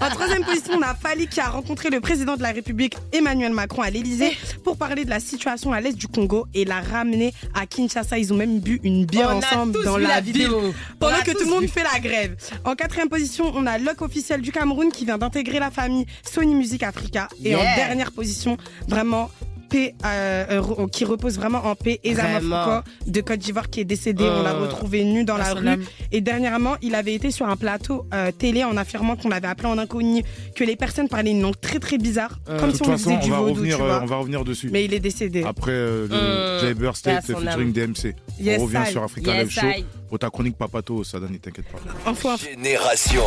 [0.00, 3.52] en troisième position, on a Fali qui a rencontré le président de la République, Emmanuel
[3.52, 7.32] Macron, à l'Elysée pour parler de la situation à l'est du Congo et l'a ramené
[7.54, 8.18] à Kinshasa.
[8.18, 10.60] Ils ont même bu une bière On ensemble dans la, la ville vidéo.
[10.60, 11.68] On pendant que tout le monde vu.
[11.68, 12.36] fait la grève.
[12.64, 16.54] En quatrième position, on a Loc officiel du Cameroun qui vient d'intégrer la famille Sony
[16.54, 17.28] Music Africa.
[17.42, 19.30] Et en dernière position, vraiment
[19.68, 22.00] paix, euh, euh, qui repose vraiment en paix.
[22.04, 22.64] Ezama Vraiment.
[22.64, 24.24] Foucault de Côte d'Ivoire qui est décédé.
[24.24, 25.66] On l'a Euh, retrouvé nu dans la rue.
[26.12, 29.68] Et dernièrement, il avait été sur un plateau euh, télé en affirmant qu'on l'avait appelé
[29.68, 30.22] en inconnu,
[30.54, 33.16] que les personnes parlaient une langue très très bizarre, Euh, comme si on façon, faisait
[33.16, 34.00] on du va, vaudou, revenir, tu euh, vois.
[34.02, 34.70] on va revenir dessus.
[34.72, 35.42] Mais il est décédé.
[35.44, 37.72] Après euh, le Euh, à State featuring âme.
[37.72, 38.14] DMC.
[38.40, 38.90] Yes, on revient I.
[38.92, 39.84] sur Africa Yes, Live Show.
[40.08, 41.78] Pour ta chronique Papato, ça donne, t'inquiète pas.
[42.10, 42.30] Info.
[42.38, 43.22] Génération.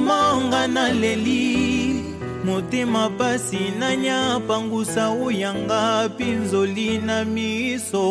[0.00, 2.04] Mama nga naleli
[2.44, 8.08] motema pasi nanya pangusa oyanga pinzoli na miso.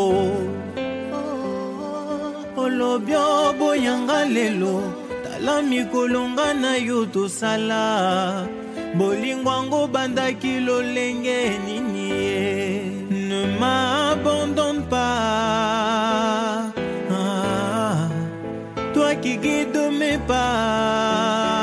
[2.60, 4.84] Olobi oboyanga lelo
[5.24, 7.86] tala mikolo nga na yo tosala
[8.98, 12.50] bolingo yango bandaki lolenge nini ye.
[13.30, 16.70] Ne m'abandonne pas
[17.12, 18.10] ah,
[18.94, 21.59] toi qui guide mes pas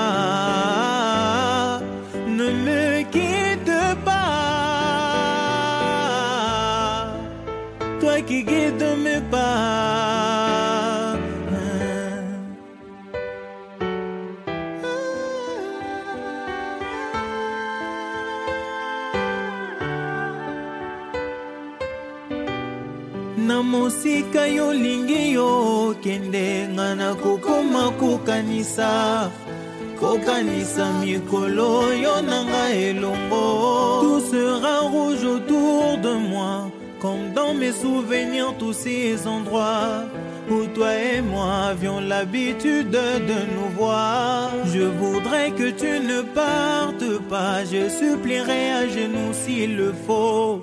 [34.01, 40.05] tout sera rouge autour de moi comme dans mes souvenirs tous ces endroits
[40.51, 44.51] où toi et moi avions l'habitude de nous voir.
[44.67, 50.63] Je voudrais que tu ne partes pas, je supplierai à genoux s'il le faut,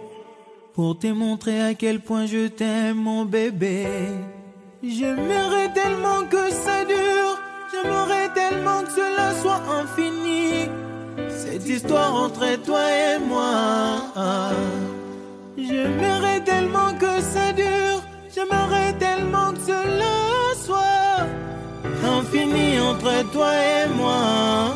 [0.73, 3.85] pour te montrer à quel point je t'aime mon bébé.
[4.83, 7.39] J'aimerais tellement que ça dure,
[7.71, 10.69] j'aimerais tellement que cela soit infini,
[11.29, 14.51] cette histoire entre toi et moi.
[15.57, 18.01] J'aimerais tellement que ça dure,
[18.33, 20.15] j'aimerais tellement que cela
[20.65, 21.27] soit
[22.03, 24.75] infini entre toi et moi.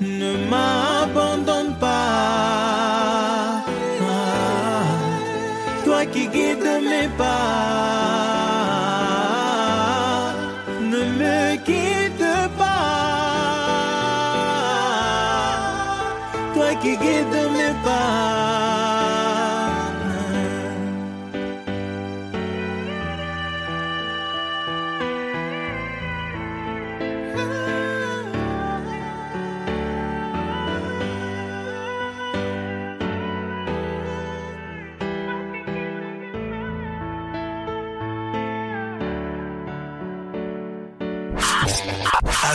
[0.00, 1.55] Ne m'abandonne
[6.16, 7.95] qui guides mes pas.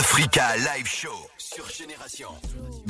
[0.06, 2.26] Africa Live Show sur Génération.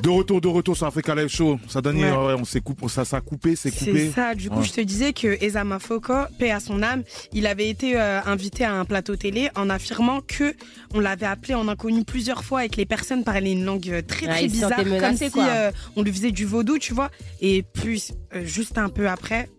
[0.03, 1.61] De retour, de retour sur Africa Live Show.
[1.69, 2.11] Ça donne, Ouais.
[2.11, 4.07] ouais, on s'est coupé, ça s'est coupé, c'est coupé.
[4.07, 4.65] C'est ça, du coup, Ouais.
[4.65, 7.03] je te disais que Ezama Foko, paix à son âme,
[7.35, 10.55] il avait été euh, invité à un plateau télé en affirmant que
[10.95, 14.01] on l'avait appelé en inconnu plusieurs fois et que les personnes parlaient une langue euh,
[14.01, 17.11] très Ouais, très bizarre, menacé, comme si euh, on lui faisait du vaudou, tu vois.
[17.43, 19.51] Et puis, euh, juste un peu après,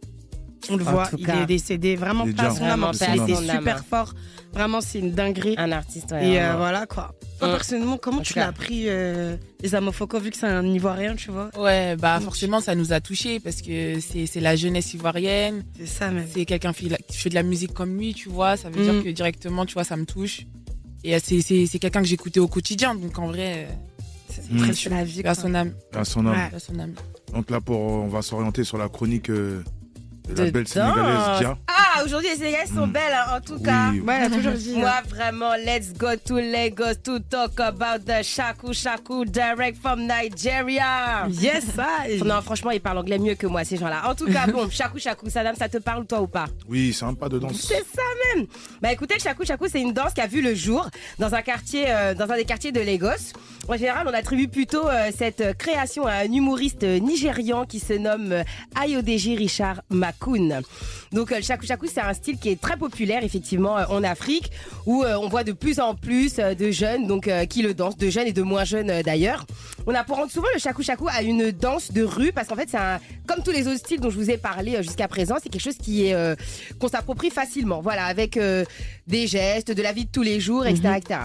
[0.69, 1.41] on le En voit, il cas.
[1.41, 1.95] est décédé.
[1.95, 4.13] Vraiment Il est pas son âme, il était super fort.
[4.54, 5.56] Vraiment, c'est une dinguerie.
[5.58, 6.28] Un artiste, ouais.
[6.30, 7.13] Et euh, voilà quoi.
[7.39, 7.52] Toi, Mm.
[7.52, 11.32] personnellement, comment En tu l'as pris, euh, Ezama Foko, vu que c'est un Ivoirien, tu
[11.32, 11.49] vois?
[11.58, 15.63] Ouais, bah forcément, ça nous a touchés parce que c'est c'est la jeunesse ivoirienne.
[15.80, 16.28] C'est ça, même.
[16.32, 18.56] C'est quelqu'un qui fait la- qui fait de la musique comme lui, tu vois.
[18.56, 18.91] Ça veut Mm.
[18.91, 20.45] dire que directement, tu vois, ça me touche.
[21.04, 22.93] Et euh, c'est- quelqu'un que j'écoutais au quotidien.
[22.95, 23.67] Donc en vrai,
[24.30, 24.58] C'est Mm.
[24.60, 25.21] très sur la vie.
[25.26, 25.73] à son âme.
[25.93, 26.34] À son âme.
[26.36, 26.56] Ouais.
[26.56, 26.93] à son âme.
[27.34, 29.63] Donc là, pour, on va s'orienter sur la chronique euh,
[30.30, 31.58] de la belle sénégalaise Dia.
[31.68, 32.92] Ah, aujourd'hui, les Sénégalaises sont Mm.
[32.92, 33.90] belles, hein, en tout cas.
[33.92, 34.00] Oui.
[34.02, 34.76] Ouais, elle a toujours dit.
[34.78, 35.02] Moi, hein.
[35.10, 41.28] vraiment, let's go to Lagos to talk about the Shaku Shaku direct from Nigeria.
[41.30, 41.88] Yes, ça.
[42.26, 44.04] Non, franchement, ils parlent anglais mieux que moi, ces gens-là.
[44.10, 46.46] En tout cas, bon, Shaku Shaku, Sadam, ça te parle, toi ou pas?
[46.68, 47.54] Oui, c'est un pas de danse.
[47.62, 48.02] C'est ça
[48.36, 48.46] même.
[48.82, 50.88] Bah écoutez, le shaku shaku, c'est une danse qui a vu le jour
[51.20, 53.34] dans un quartier, euh, dans un des quartiers de Lagos.
[53.68, 57.80] En général, on attribue plutôt euh, cette euh, création à un humoriste euh, nigérian qui
[57.80, 58.44] se nomme euh,
[58.76, 59.82] Ayodeji Richard
[61.12, 64.04] Donc euh, le shaku shaku, c'est un style qui est très populaire effectivement euh, en
[64.04, 64.52] Afrique,
[64.86, 67.73] où euh, on voit de plus en plus euh, de jeunes donc euh, qui le
[67.73, 69.45] dansent, de jeunes et de moins jeunes euh, d'ailleurs.
[69.86, 72.56] On a pour rendre souvent le shaku shaku à une danse de rue parce qu'en
[72.56, 75.08] fait c'est un comme tous les autres styles dont je vous ai parlé euh, jusqu'à
[75.08, 76.36] présent, c'est quelque chose qui est euh,
[76.80, 77.82] qu'on s'approprie facilement.
[77.82, 78.65] Voilà, avec euh,
[79.08, 81.19] des gestes, de la vie de tous les jours, etc., etc.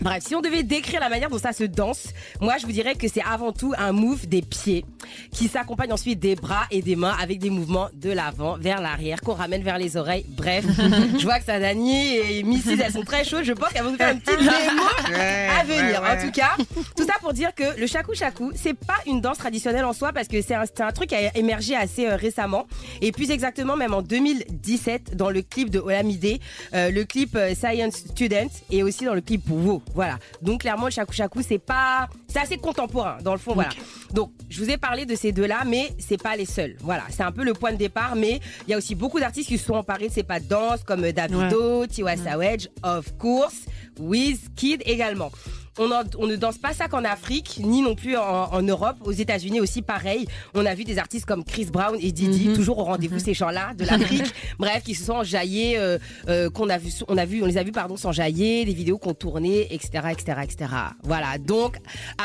[0.00, 2.08] Bref, si on devait décrire la manière dont ça se danse,
[2.40, 4.84] moi je vous dirais que c'est avant tout un move des pieds
[5.32, 9.20] qui s'accompagne ensuite des bras et des mains avec des mouvements de l'avant vers l'arrière
[9.20, 10.24] qu'on ramène vers les oreilles.
[10.28, 10.64] Bref,
[11.18, 13.44] je vois que Sadani et Missy elles sont très chaudes.
[13.44, 14.82] Je pense qu'elles vont nous faire une petite démo
[15.12, 16.02] à venir.
[16.02, 16.50] En tout cas,
[16.96, 20.12] tout ça pour dire que le shaku shaku, c'est pas une danse traditionnelle en soi
[20.12, 22.66] parce que c'est un, truc qui a émergé assez euh, récemment
[23.00, 26.38] et plus exactement même en 2017 dans le clip de Olamide,
[26.74, 29.82] euh, le clip euh, Science Student et aussi dans le clip Wow.
[29.94, 30.18] Voilà.
[30.42, 33.70] Donc clairement le shaku shaku c'est pas c'est assez contemporain dans le fond voilà.
[34.12, 36.76] Donc je vous ai parlé de ces deux-là mais c'est pas les seuls.
[36.80, 39.48] Voilà, c'est un peu le point de départ mais il y a aussi beaucoup d'artistes
[39.48, 43.16] qui se sont emparés de ces pas de danse comme euh, Davido, Tiwa Savage, of
[43.18, 43.64] course,
[43.98, 45.30] Wizkid également.
[45.78, 48.96] On, en- on ne danse pas ça qu'en Afrique, ni non plus en, en Europe.
[49.04, 50.26] Aux États-Unis aussi, pareil.
[50.54, 53.74] On a vu des artistes comme Chris Brown et Didi, toujours au rendez-vous ces gens-là
[53.76, 54.32] de l'Afrique.
[54.58, 57.58] Bref, qui se sont enjaillés, euh, euh, qu'on a vu, on a vu, on les
[57.58, 60.70] a vus pardon s'enjailler, des vidéos qu'on tournait, etc., etc., etc.
[61.04, 61.38] Voilà.
[61.38, 61.76] Donc,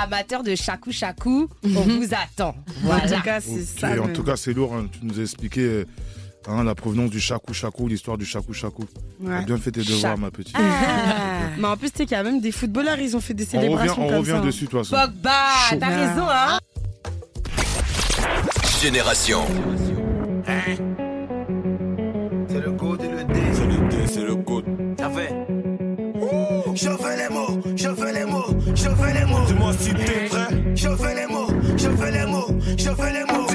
[0.02, 2.50] amateurs de shaku shaku, on vous attend.
[2.50, 3.08] En Voilà.
[3.18, 3.88] tout cas, c'est Ok, ça.
[3.92, 4.14] en même.
[4.14, 4.74] tout cas, c'est lourd.
[4.74, 4.88] hein.
[4.92, 5.86] Tu nous as expliqué euh,
[6.48, 7.54] hein, la provenance du shaku,
[7.88, 8.52] l'histoire du shaku.
[9.22, 9.30] Ouais.
[9.40, 10.56] T'as bien fait tes devoirs, Cha- ma petite.
[10.58, 10.62] Ah.
[11.58, 13.44] Mais en plus, tu sais qu'il y a même des footballeurs, ils ont fait des
[13.54, 14.38] on revient, célébrations on comme revient ça.
[14.38, 14.46] hein.
[14.46, 14.96] dessus, façon.
[14.96, 15.32] Pogba,
[15.80, 16.58] t'as raison, hein.
[18.82, 19.42] Génération.
[22.50, 23.40] C'est le code et le D.
[23.54, 24.66] C'est le D, c'est le code.
[25.00, 25.34] Ça fait.
[26.76, 29.46] Je fais les mots, je fais les mots, je fais les mots.
[29.48, 30.48] Dis-moi si t'es prêt.
[30.76, 33.48] Je fais les mots, je fais les mots, je fais les mots.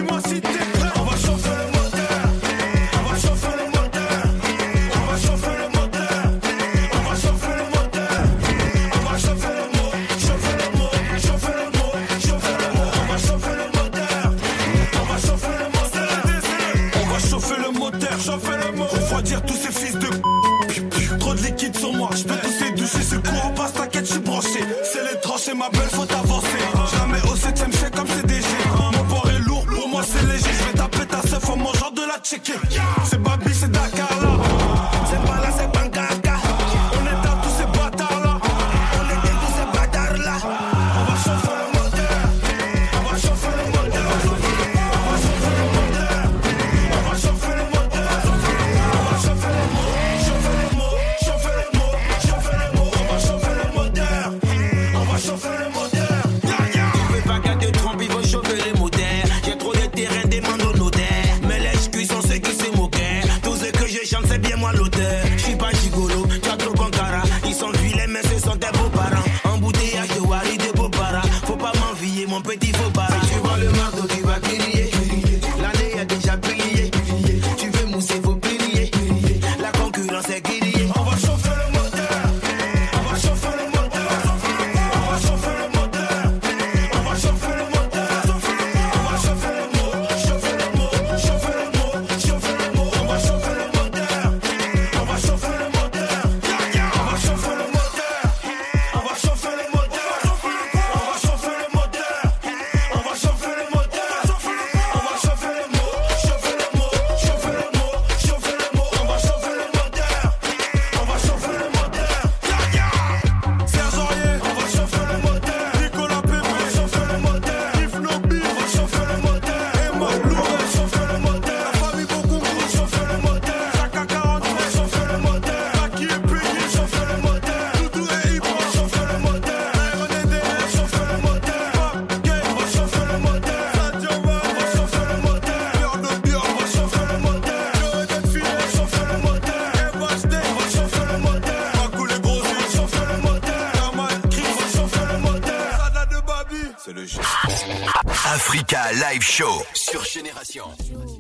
[149.38, 150.64] Show sur Génération.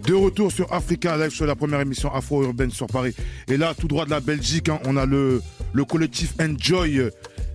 [0.04, 3.14] De retour sur Africa Live Show, la première émission afro-urbaine sur Paris.
[3.46, 5.40] Et là, tout droit de la Belgique, hein, on a le,
[5.72, 7.10] le collectif Enjoy.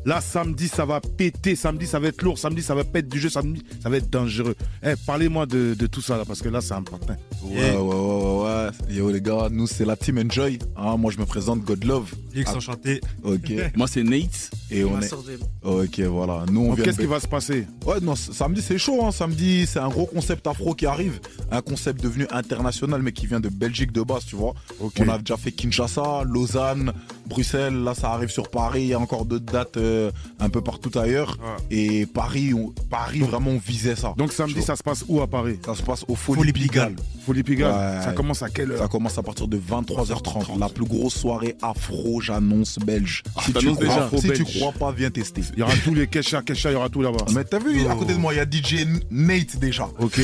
[0.05, 1.55] Là, samedi, ça va péter.
[1.55, 2.37] Samedi, ça va être lourd.
[2.37, 3.29] Samedi, ça va pète du jeu.
[3.29, 4.55] Samedi, ça va être dangereux.
[4.85, 7.15] Eh, Parlez-moi de, de tout ça, là, parce que là, c'est important.
[7.43, 8.43] Ouais, ouais, ouais, ouais,
[8.89, 8.95] ouais.
[8.95, 10.59] Yo, les gars, nous, c'est la team Enjoy.
[10.75, 12.11] Hein, moi, je me présente God Love.
[12.45, 12.99] Ah, enchanté.
[13.23, 13.51] Ok.
[13.75, 14.49] Moi, c'est Nate.
[14.71, 15.13] Et on est.
[15.61, 16.45] Ok, voilà.
[16.51, 17.67] Nous, on Donc, qu'est-ce de- qui va se passer?
[17.85, 19.05] Ouais, non, samedi, c'est chaud.
[19.05, 19.11] Hein.
[19.11, 21.19] Samedi, c'est un gros concept afro qui arrive.
[21.51, 24.53] Un concept devenu international, mais qui vient de Belgique de base, tu vois.
[24.81, 26.91] On a déjà fait Kinshasa, Lausanne,
[27.27, 27.83] Bruxelles.
[27.83, 28.81] Là, ça arrive sur Paris.
[28.83, 29.92] Il y a encore d'autres dates euh,
[30.39, 31.37] un peu partout ailleurs.
[31.71, 34.13] Et Paris, on- Paris vraiment, on visait ça.
[34.17, 35.59] Donc, samedi, ça se passe où à Paris?
[35.65, 36.95] Ça se passe au Folie, Pigalle.
[37.25, 37.71] Folie Pigalle.
[37.73, 38.03] Ouais.
[38.03, 38.79] Ça commence à quelle heure?
[38.79, 40.59] Ça commence à partir de 23h30.
[40.59, 43.23] La plus grosse soirée afro, j'annonce belge.
[43.39, 45.41] si tu t'annonces crois, déjà si tu crois pas, viens tester.
[45.53, 47.25] Il y aura tous les Kesha, Kesha, il y aura tout là-bas.
[47.33, 49.87] Mais t'as vu, à côté de moi, il y a DJ Nate déjà.
[49.99, 50.19] Ok.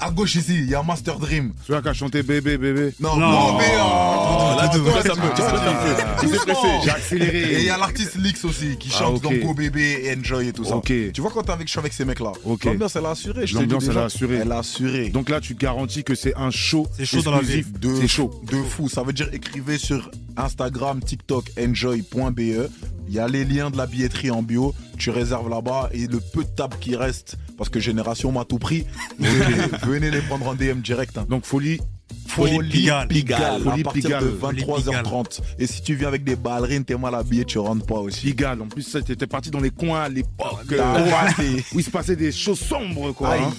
[0.00, 1.52] À gauche ici, il y a Master Dream.
[1.66, 2.92] Celui qui a chanté bébé, bébé.
[2.98, 7.38] Non, non, mais oh, Là, ça me- j'ai accéléré.
[7.52, 9.22] Et il y a l'artiste Lix aussi qui Ah, chante ok.
[9.22, 10.80] dans Go Bébé et Enjoy et tout ça.
[10.84, 12.32] Tu vois quand t'es avec, je suis avec ces mecs-là.
[12.44, 12.64] Ok.
[12.64, 13.46] L'ambiance, elle a assuré.
[13.52, 14.36] L'ambiance, elle a assuré.
[14.36, 15.08] Elle a assuré.
[15.10, 16.86] Donc là, tu garantis que c'est un show.
[16.96, 17.64] C'est chaud dans la vie.
[17.80, 18.40] de, chaud.
[18.44, 18.88] de fou.
[18.88, 22.68] Ça veut dire écrivez sur Instagram, TikTok, enjoy.be.
[23.06, 24.74] Il y a les liens de la billetterie en bio.
[24.96, 28.58] Tu réserves là-bas et le peu de tables qui reste, parce que Génération m'a tout
[28.58, 28.86] pris,
[29.18, 31.18] venez, venez les prendre en DM direct.
[31.18, 31.26] hein.
[31.28, 31.80] Donc folie.
[32.28, 33.42] Folie, Pigalle, Pigalle.
[33.42, 34.24] à Folie partir Pigalle.
[34.24, 35.40] de Folie 23h30.
[35.58, 38.26] Et si tu viens avec des ballerines, t'es mal habillé, tu rentres pas aussi.
[38.26, 38.60] Pigalle.
[38.62, 40.64] En plus, t'étais parti dans les coins à l'époque.
[40.80, 41.28] Ah,
[41.72, 43.32] où il se passait des choses sombres, quoi.
[43.32, 43.40] Aïe.
[43.44, 43.52] hein.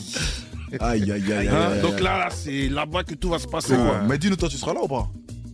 [0.79, 3.47] Aïe, aïe, aïe, aïe, Hein, aïe, Donc là, là, c'est là-bas que tout va se
[3.47, 3.77] passer, Ouais.
[3.77, 4.01] quoi.
[4.09, 5.07] Mais dis-nous, toi, tu seras là ou pas?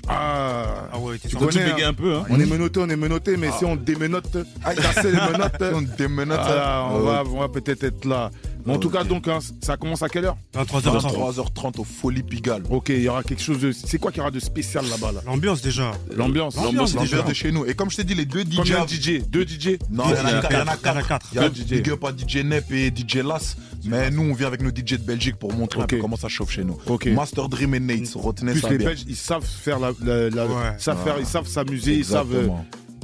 [0.08, 1.90] Ah, Ah ouais, t'es tu connais, hein.
[1.90, 2.24] un peu, hein.
[2.30, 4.36] On est menotté, on est menotté, mais si on démenote,
[4.76, 6.56] casser les menottes, On démenote ah, ça.
[6.56, 8.32] là, on, va, on va peut-être être là.
[8.66, 10.38] Mais en tout cas, donc, hein, ça commence à quelle heure?
[10.56, 11.12] 23h30.
[11.14, 12.64] 23h30 au Folie Pigalle.
[12.70, 13.72] Ok, il y aura quelque chose de.
[13.72, 15.22] C'est quoi qu'il y aura de spécial là-bas là?
[15.26, 15.92] L'ambiance déjà.
[16.16, 16.56] L'ambiance.
[16.56, 17.22] L'ambiance déjà.
[17.22, 17.66] de chez nous.
[17.66, 18.56] Et comme je t'ai dit, les deux DJ.
[18.58, 20.52] Combien DJ Deux DJ Non, il y en a quatre.
[20.52, 21.28] Il y en a Il y en a quatre.
[21.32, 21.66] Il y a Quatre DJ.
[21.82, 23.58] Big Up à DJ Nep et DJ Las.
[23.86, 25.90] Mais nous, on vient avec nos DJ de Belgique pour montrer un Ok.
[25.92, 26.78] peu comment ça chauffe chez nous.
[26.86, 27.08] Ok.
[27.08, 28.90] Master Dream et Nate, retenez Plus ça les bien.
[28.90, 30.54] Belges, ils savent faire la, la- la- Ouais.
[30.78, 32.48] ils savent faire, ils savent s'amuser, ils savent, euh.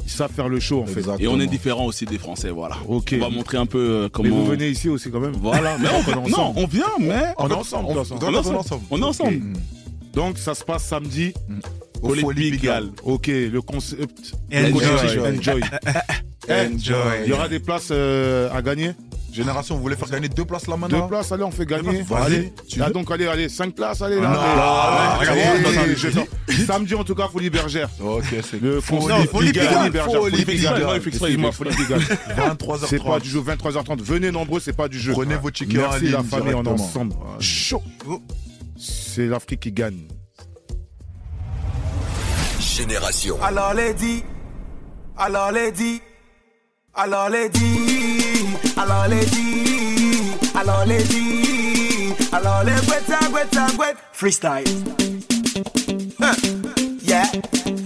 [0.07, 1.01] Ils savent faire le show en fait.
[1.19, 2.77] Et on est différent aussi des Français, voilà.
[2.87, 3.13] Ok.
[3.17, 4.35] On va montrer un peu euh, Mais comment.
[4.37, 5.33] vous venez ici aussi quand même.
[5.33, 5.77] Voilà.
[5.81, 7.33] Mais on, est non, on vient, mais.
[7.37, 7.87] On est ensemble.
[7.89, 8.57] On, on, On est on ensemble.
[8.57, 8.83] ensemble.
[8.89, 9.35] On est ensemble.
[9.35, 9.61] Ok.
[10.13, 11.33] Donc ça se passe samedi.
[12.01, 12.89] Au Folie Pigalle.
[13.03, 14.33] Ok, le concept.
[14.53, 14.85] Enjoy.
[15.19, 15.61] Enjoy.
[16.49, 17.05] Enjoy.
[17.25, 18.91] Il y aura des places euh, à gagner?
[19.37, 22.03] Génération, vous voulez faire gagner deux places là Deux maintenant places, allez, on fait gagner.
[22.15, 24.29] Allez, Tu Ah, donc allez, allez, cinq places, allez là.
[24.29, 24.39] Non.
[24.39, 24.41] Allez.
[24.59, 26.25] Ah, Allez, allez, sors.
[26.65, 27.87] Samedi en tout cas, Folie Bergère.
[28.03, 29.51] Ok, c'est Le Folie.
[29.53, 30.81] Bergère, Folie Pigalle.
[32.35, 32.85] 23h30.
[32.87, 34.01] C'est pas du jeu 23h30.
[34.01, 35.11] Venez nombreux, c'est pas du jeu.
[35.13, 37.13] Prenez vos tickets Merci la famille, on est ensemble.
[37.39, 37.83] Chaud.
[38.79, 40.07] C'est l'Afrique qui gagne.
[42.59, 43.37] Génération.
[43.43, 44.23] Alors dit,
[45.15, 46.01] alors dit,
[46.95, 47.86] alors dit,
[49.07, 54.65] alors les dit, alors les dit, alors les guetta guetta guetta freestyle.
[56.19, 56.33] Huh.
[57.03, 57.53] Yeah, huh.
[57.63, 57.76] yeah,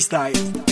[0.00, 0.69] Freestyle.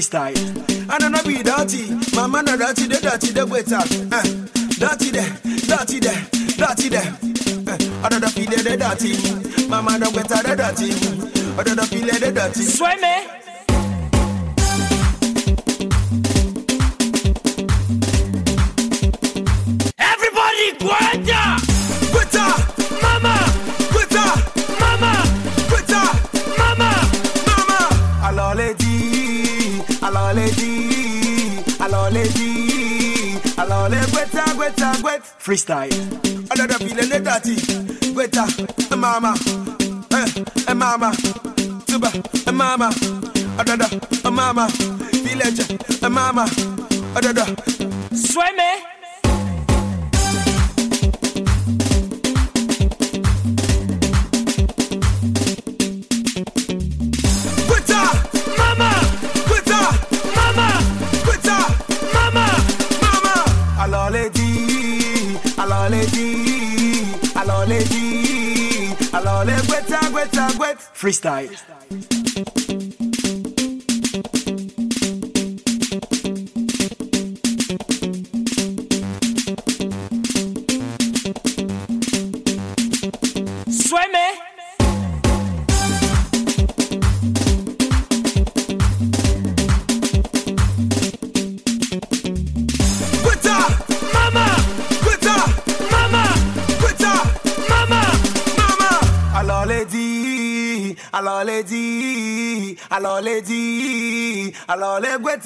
[0.00, 0.90] freestyle.
[0.90, 3.70] I don't know be dirty, my man no dirty, they dirty, they wait.
[3.72, 3.82] Uh,
[4.12, 4.22] eh,
[4.78, 5.36] dirty there,
[5.68, 6.26] dirty there,
[6.56, 7.12] dirty there.
[7.68, 10.92] Uh, I don't know be there, dirty, my man no wait up, they dirty.
[11.56, 12.62] I don't know be there, dirty.
[12.62, 12.98] Swim
[20.80, 21.69] Guarda!
[34.60, 35.22] Gweta, gwet.
[35.38, 35.90] Freestyle.
[36.52, 37.56] Another feeling the dirty.
[38.12, 38.44] Gweta,
[38.94, 39.34] mama,
[40.12, 40.26] eh,
[40.66, 41.12] mama, eh, mama,
[41.86, 42.10] tuba,
[42.46, 42.90] eh, mama,
[43.58, 43.88] another,
[44.24, 44.68] eh, mama,
[45.24, 45.60] village,
[46.02, 46.44] eh, mama,
[47.16, 47.46] another.
[48.12, 48.70] Sueme.
[57.66, 58.30] Gweta!
[65.90, 67.02] Alors les dit,
[67.34, 70.76] alors les dit, alors les gweta, gweta, gwet.
[70.92, 71.50] Freestyle.
[103.00, 105.38] Alors les dit, alors les gwet.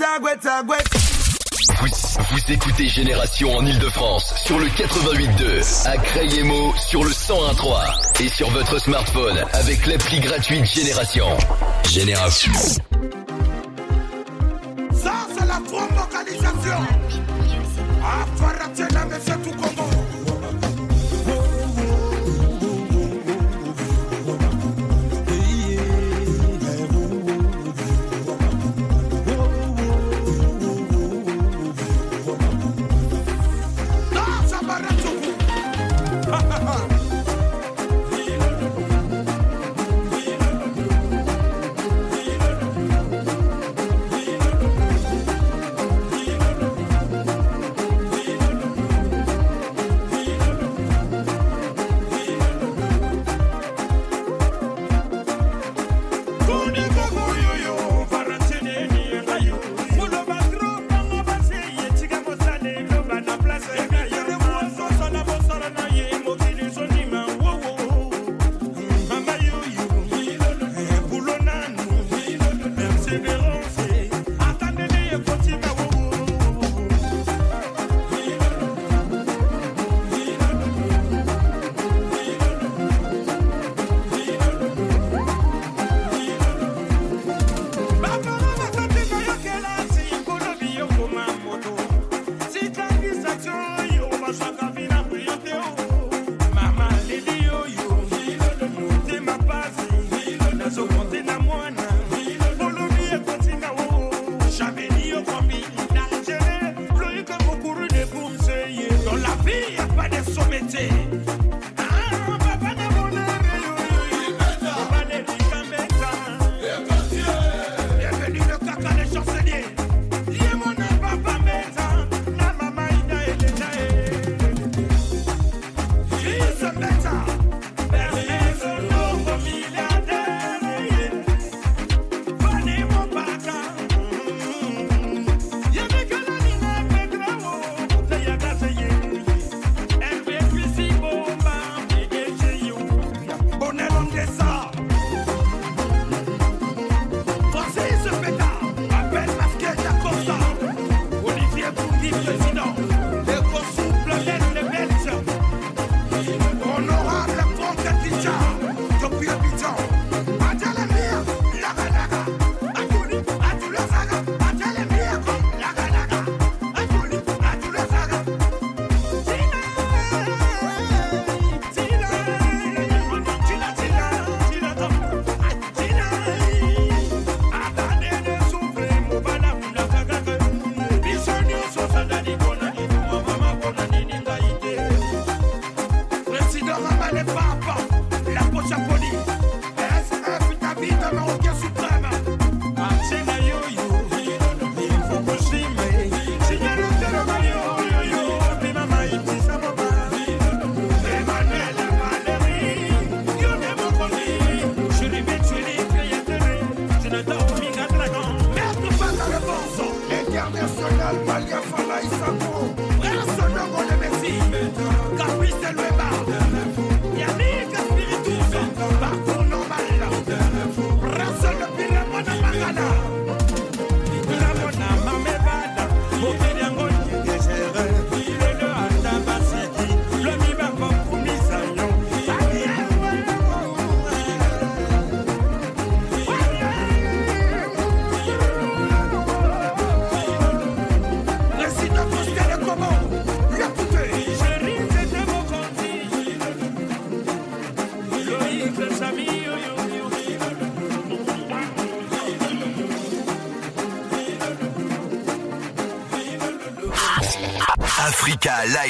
[1.78, 1.86] Vous,
[2.30, 8.50] vous écoutez Génération en Ile-de-France sur le 88.2, à Crayemo sur le 101.3 et sur
[8.50, 11.26] votre smartphone avec l'appli gratuite Génération.
[11.88, 12.52] Génération.
[14.92, 15.60] Ça, c'est la.
[18.02, 18.26] Ah,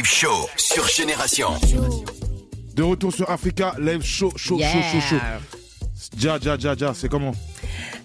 [0.05, 1.49] Live Show sur Génération.
[2.77, 4.71] De retour sur Africa, live show, show, Yeah.
[4.71, 5.17] show, show, show.
[6.19, 7.33] Ja, ja, ja, ja, c'est comment?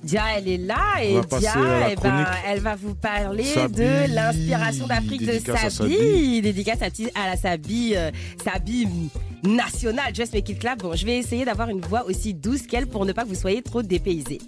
[0.01, 1.55] Dia, elle est là et Dia,
[1.91, 3.75] eh ben, elle va vous parler Sabi.
[3.81, 5.97] de l'inspiration d'Afrique de Dédicace à Sabi.
[5.97, 6.41] Sabi.
[6.41, 8.11] Dédicace à, à la Sabi, euh,
[8.45, 8.87] Sabi
[9.43, 10.79] nationale, Just Make It Clap.
[10.79, 13.35] Bon, je vais essayer d'avoir une voix aussi douce qu'elle pour ne pas que vous
[13.35, 14.39] soyez trop dépaysés.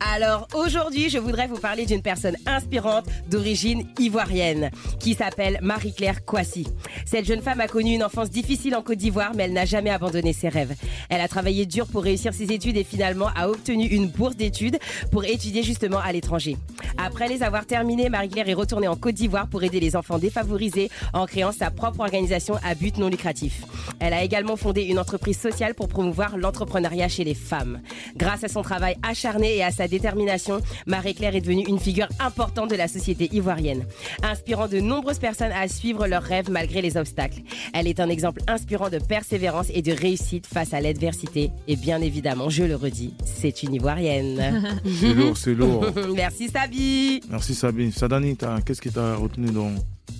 [0.00, 6.66] Alors aujourd'hui, je voudrais vous parler d'une personne inspirante d'origine ivoirienne qui s'appelle Marie-Claire Kouassi.
[7.06, 9.90] Cette jeune femme a connu une enfance difficile en Côte d'Ivoire, mais elle n'a jamais
[9.90, 10.74] abandonné ses rêves.
[11.08, 14.78] Elle a travaillé dur pour réussir ses études et finalement a obtenu une bourse d'études
[15.10, 16.56] pour étudier justement à l'étranger.
[16.98, 20.90] Après les avoir terminées, Marie-Claire est retournée en Côte d'Ivoire pour aider les enfants défavorisés
[21.12, 23.62] en créant sa propre organisation à but non lucratif.
[24.00, 27.80] Elle a également fondé une entreprise sociale pour promouvoir l'entrepreneuriat chez les femmes.
[28.16, 32.70] Grâce à son travail acharné et à sa détermination, Marie-Claire est devenue une figure importante
[32.70, 33.84] de la société ivoirienne,
[34.22, 37.40] inspirant de nombreuses personnes à suivre leurs rêves malgré les obstacles.
[37.72, 41.50] Elle est un exemple inspirant de persévérance et de réussite face à l'adversité.
[41.68, 44.80] Et bien évidemment, je le redis, c'est une ivoirienne.
[45.00, 45.86] C'est lourd, c'est lourd.
[46.14, 47.20] Merci Sabi.
[47.30, 47.92] Merci Sabine.
[47.92, 49.70] Sadani, qu'est-ce qui t'a retenu dans,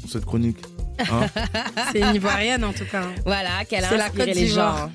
[0.08, 0.58] cette chronique
[0.98, 1.26] Hein?
[1.92, 3.04] C'est une ivoirienne en tout cas.
[3.24, 4.90] Voilà, qu'elle a la inspiré Côte les gens.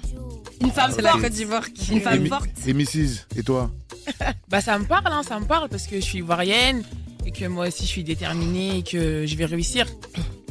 [0.62, 1.24] Une femme C'est la forte.
[1.24, 1.93] Côte d'Ivoire qui.
[1.93, 2.49] Une femme Et forte.
[2.68, 3.26] Et Mrs.
[3.36, 3.72] Et toi
[4.49, 6.84] Bah ça me parle, hein, ça me parle parce que je suis ivoirienne
[7.26, 9.88] et que moi aussi je suis déterminée et que je vais réussir.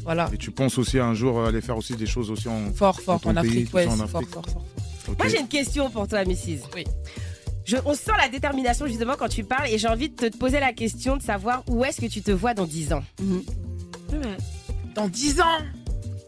[0.05, 0.29] Voilà.
[0.33, 3.21] Et tu penses aussi un jour aller faire aussi des choses aussi en Fort, fort,
[3.25, 4.65] en Afrique, ouais, en fort, fort, fort.
[5.19, 6.61] Moi, j'ai une question pour toi, Mrs.
[6.75, 6.85] Oui.
[7.65, 10.61] Je, on sent la détermination justement quand tu parles et j'ai envie de te poser
[10.61, 13.05] la question de savoir où est-ce que tu te vois dans 10 ans.
[14.95, 15.45] Dans 10 ans?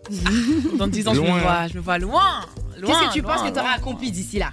[0.79, 2.47] Dans 10 ans, je me, vois, je me vois loin.
[2.85, 4.53] Qu'est-ce que tu loin, penses que tu auras accompli d'ici là?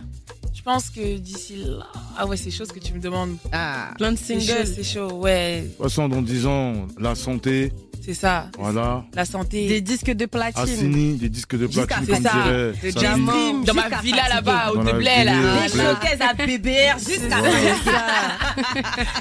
[0.53, 1.87] Je pense que d'ici là.
[2.17, 3.35] Ah ouais, c'est chaud ce que tu me demandes.
[3.51, 4.65] Ah, plein de C'est singles.
[4.65, 5.61] chaud, c'est chaud, ouais.
[5.63, 7.73] De toute façon, dans 10 ans, la santé,
[8.05, 8.49] C'est ça.
[8.59, 9.05] voilà.
[9.13, 9.67] La santé.
[9.67, 10.61] Des disques de platine.
[10.61, 12.31] Assini, des disques de platine, c'est comme ça.
[12.43, 12.73] dirait.
[12.75, 12.99] Sabine.
[12.99, 13.53] diamant.
[13.65, 15.33] Dans ma villa là-bas, au Deblay, là.
[15.63, 17.37] Des showcases à BBR jusqu'à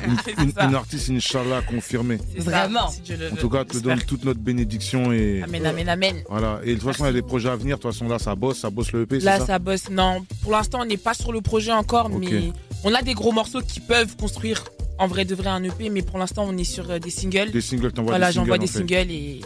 [0.04, 2.18] Une, une- une artiste, Inch'Allah, confirmée.
[2.38, 2.88] Vraiment.
[2.90, 5.42] si Dieu le En tout cas, te donne toute notre bénédiction et.
[5.42, 6.16] Amen, amen, amen.
[6.28, 6.60] Voilà.
[6.64, 7.76] Et de toute façon, il y a des projets à venir.
[7.78, 9.90] De toute façon, là, ça bosse, ça bosse le EP, Là, ça ça bosse.
[9.90, 12.52] Non, pour l'instant, on n'est pas sur le projet encore, mais
[12.84, 14.64] on a des gros morceaux qui peuvent construire
[14.98, 17.50] en vrai de vrai un EP, mais pour l'instant, on est sur euh, des singles.
[17.50, 18.44] Des singles, t'envoies Voilà, des singles.
[18.46, 18.78] j'envoie des en fait.
[18.78, 19.40] singles et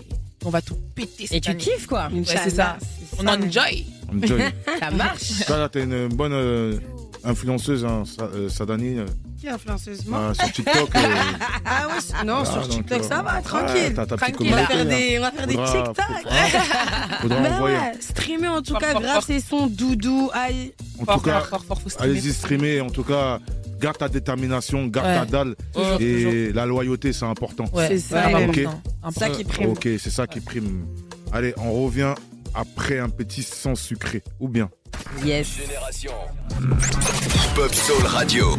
[0.45, 1.59] on va tout péter cette Et tu année.
[1.61, 2.77] kiffes quoi Ouais, c'est ça.
[3.19, 3.87] On enjoy.
[4.13, 4.43] Enjoy.
[4.81, 5.49] Ça marche.
[5.49, 6.79] Là, là, t'es une bonne euh,
[7.25, 9.07] influenceuse, hein, euh, Sadani, euh,
[9.41, 10.95] Qui influenceuse moi euh, sur TikTok.
[10.95, 10.99] euh,
[11.65, 13.95] Ah ouais, non, Ah, sur donc, TikTok, ça va, ouais, tranquille.
[14.41, 16.07] On va faire des, on va faire des Faudra- TikTok.
[17.23, 17.77] Faudra Bah envoyer.
[17.77, 19.25] ouais, streamer en tout Fort, cas fort, grave fort.
[19.25, 20.73] ses sons doudou, aïe.
[21.01, 22.11] En Fort, tout cas, fort, fort, fort, faut streamer.
[22.19, 22.81] allez-y streamer.
[22.83, 23.41] En tout cas,
[23.81, 25.14] garde ta détermination, garde Ouais.
[25.16, 25.55] ta dalle.
[25.74, 26.55] Toujours, et toujours.
[26.55, 27.64] la loyauté, c'est important.
[27.72, 28.59] Ouais, C'est ça, vraiment ok.
[28.59, 28.83] important.
[29.12, 29.70] C'est ça qui prime.
[29.70, 30.87] Ok, c'est ça qui prime.
[31.33, 32.14] Allez, on revient
[32.55, 34.22] après un petit sang sucré.
[34.41, 34.68] Ou bien
[35.24, 35.49] Yes.
[35.59, 36.12] Génération.
[36.61, 38.57] Hip-Hop Soul Radio.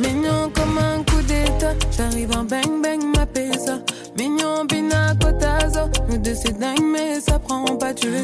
[0.00, 3.80] Mignon comme un coup d'état, j'arrive en bang bang ma pesa.
[4.16, 7.64] Mignon pina cotazo, nous deux c'est dingue mais ça prend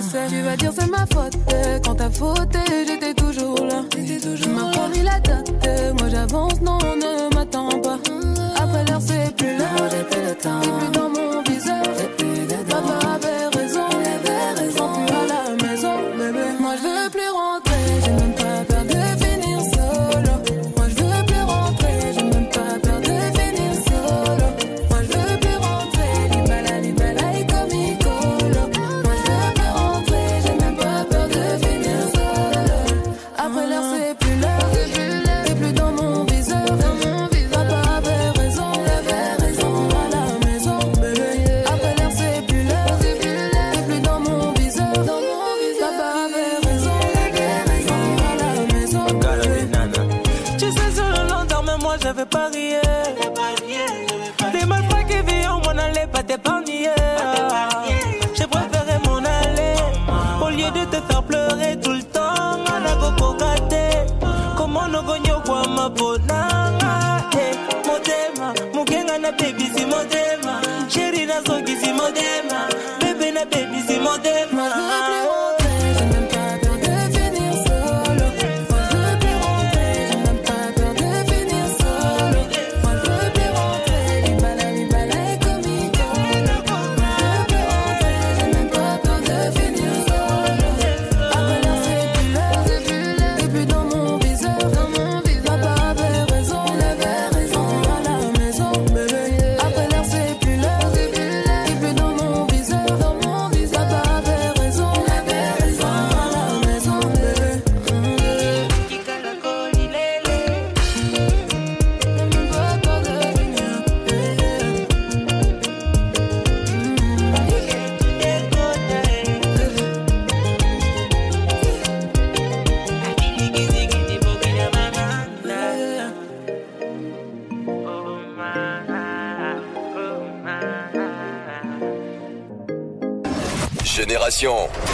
[0.01, 0.27] sais.
[0.29, 1.37] Tu vas dire c'est ma faute,
[1.85, 3.04] quand t'as fauté j'étais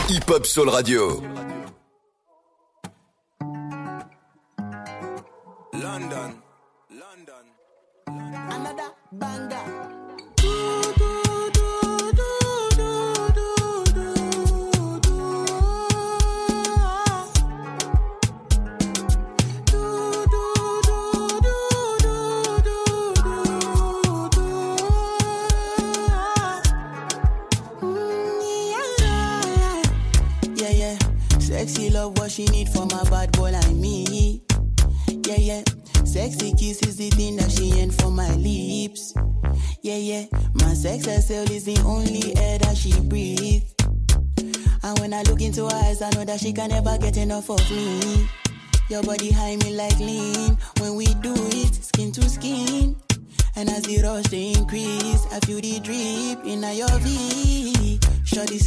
[0.08, 1.39] Hip Hop Soul Radio.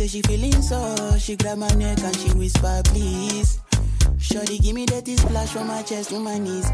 [0.08, 3.60] Say she feeling so, she grab my neck and she whisper, please.
[4.18, 6.70] Shorty give me that splash from my chest to my knees.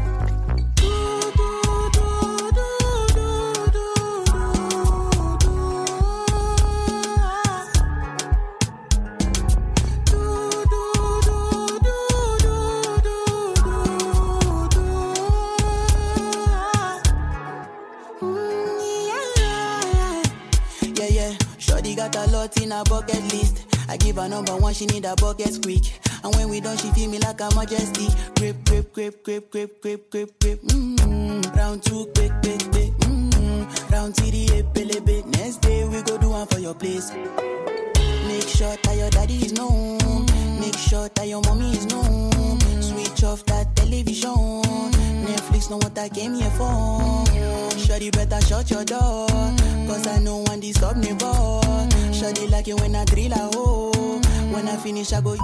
[21.80, 23.64] Shorty got a lot in her bucket list.
[23.88, 25.84] I give her number one, she need a bucket quick.
[26.22, 28.08] And when we done, she feel me like a majesty.
[28.36, 30.60] Grip, grip, grip, grip, grip, grip, grip, grip.
[30.60, 31.56] Mm-hmm.
[31.56, 32.92] Round two, quick, quick, quick.
[32.98, 33.94] Mm-hmm.
[33.94, 35.24] Round three, pelebe.
[35.28, 37.12] Next day we go do one for your place.
[38.30, 39.98] Make sure that your daddy is known.
[40.60, 42.60] Make sure that your mommy is known.
[42.80, 44.62] Switch off that television.
[45.26, 47.26] Netflix know what I came here for.
[47.76, 49.26] Shorty better shut your door.
[49.88, 51.88] Cause I know one disturb me boy.
[52.12, 53.92] Shorty like it when I drill a hole.
[53.96, 54.20] Oh.
[54.52, 55.36] When I finish, I go.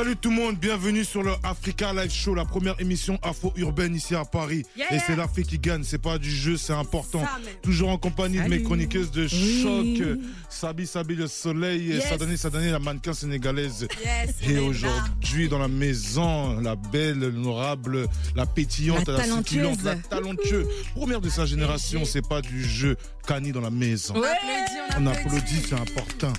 [0.00, 4.14] Salut tout le monde, bienvenue sur le Africa Live Show, la première émission afro-urbaine ici
[4.14, 4.64] à Paris.
[4.74, 7.22] Yeah, Et c'est l'Afrique qui gagne, c'est pas du jeu, c'est important.
[7.60, 9.62] Toujours en compagnie de mes chroniqueuses de Oui.
[10.00, 12.08] choc, Sabi Sabi le soleil, et Yes.
[12.08, 13.88] Sadani Sadani la mannequin sénégalaise.
[14.02, 20.66] Yes, et aujourd'hui dans la maison, la belle, l'honorable, la pétillante, La succulente, la talentueuse.
[20.94, 22.96] Première de sa génération, c'est pas du jeu.
[23.26, 24.14] Kani dans la maison.
[24.16, 25.26] On applaudit, on applaudit.
[25.26, 26.32] applaudit, c'est important.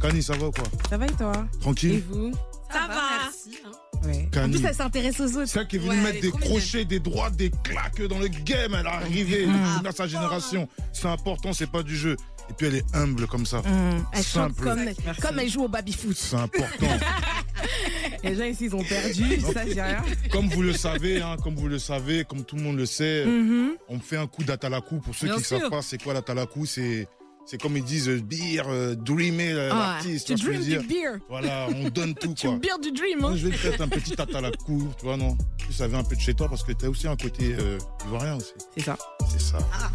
[0.00, 0.64] Kani, ça va ou quoi?
[0.88, 1.46] Ça va et toi?
[1.60, 2.02] Tranquille?
[2.08, 2.32] Vous?
[2.74, 3.58] Ça, va, merci.
[3.64, 3.70] hein.
[4.06, 4.28] Ouais.
[4.30, 4.54] Kani.
[4.54, 5.46] En plus, elle s'intéresse aux autres.
[5.48, 8.28] C'est elle qui est venue Ouais, mettre des crochets, des droites, des claques dans le
[8.28, 8.74] game.
[8.78, 10.68] Elle est arrivée, Ah, à sa génération.
[10.92, 12.16] C'est important, c'est pas du jeu.
[12.50, 13.60] Et puis elle est humble comme ça.
[13.60, 14.04] Mmh.
[14.12, 14.62] Elle chante Simple.
[14.64, 16.14] comme, comme elle joue au baby-foot.
[16.14, 16.86] C'est important.
[18.22, 19.40] Les gens ici, ils ont perdu.
[19.40, 20.02] Ça, j'ai rien.
[20.30, 23.24] comme vous le savez, hein, comme vous le savez, comme tout le monde le sait,
[23.24, 23.70] Mhm.
[23.88, 24.98] on fait un coup d'atalakou.
[25.00, 26.66] Pour ceux Bien qui ne savent pas, c'est quoi l'atalakou?
[26.66, 27.08] C'est
[27.46, 30.34] c'est comme ils disent, euh, beer, euh, dreamer euh, Ah, l'artiste.
[30.34, 31.18] tu veux dream du beer.
[31.28, 32.56] Voilà, on donne tout Tu quoi.
[32.58, 33.24] beer du dream.
[33.24, 33.34] Hein.
[33.36, 36.20] je vais te faire un petit atalakou, tu vois, non Tu savais un peu de
[36.20, 38.52] chez toi parce que tu as aussi un côté euh, ivoirien aussi.
[38.76, 38.96] C'est ça.
[39.30, 39.58] C'est ça.
[39.72, 39.90] Ah.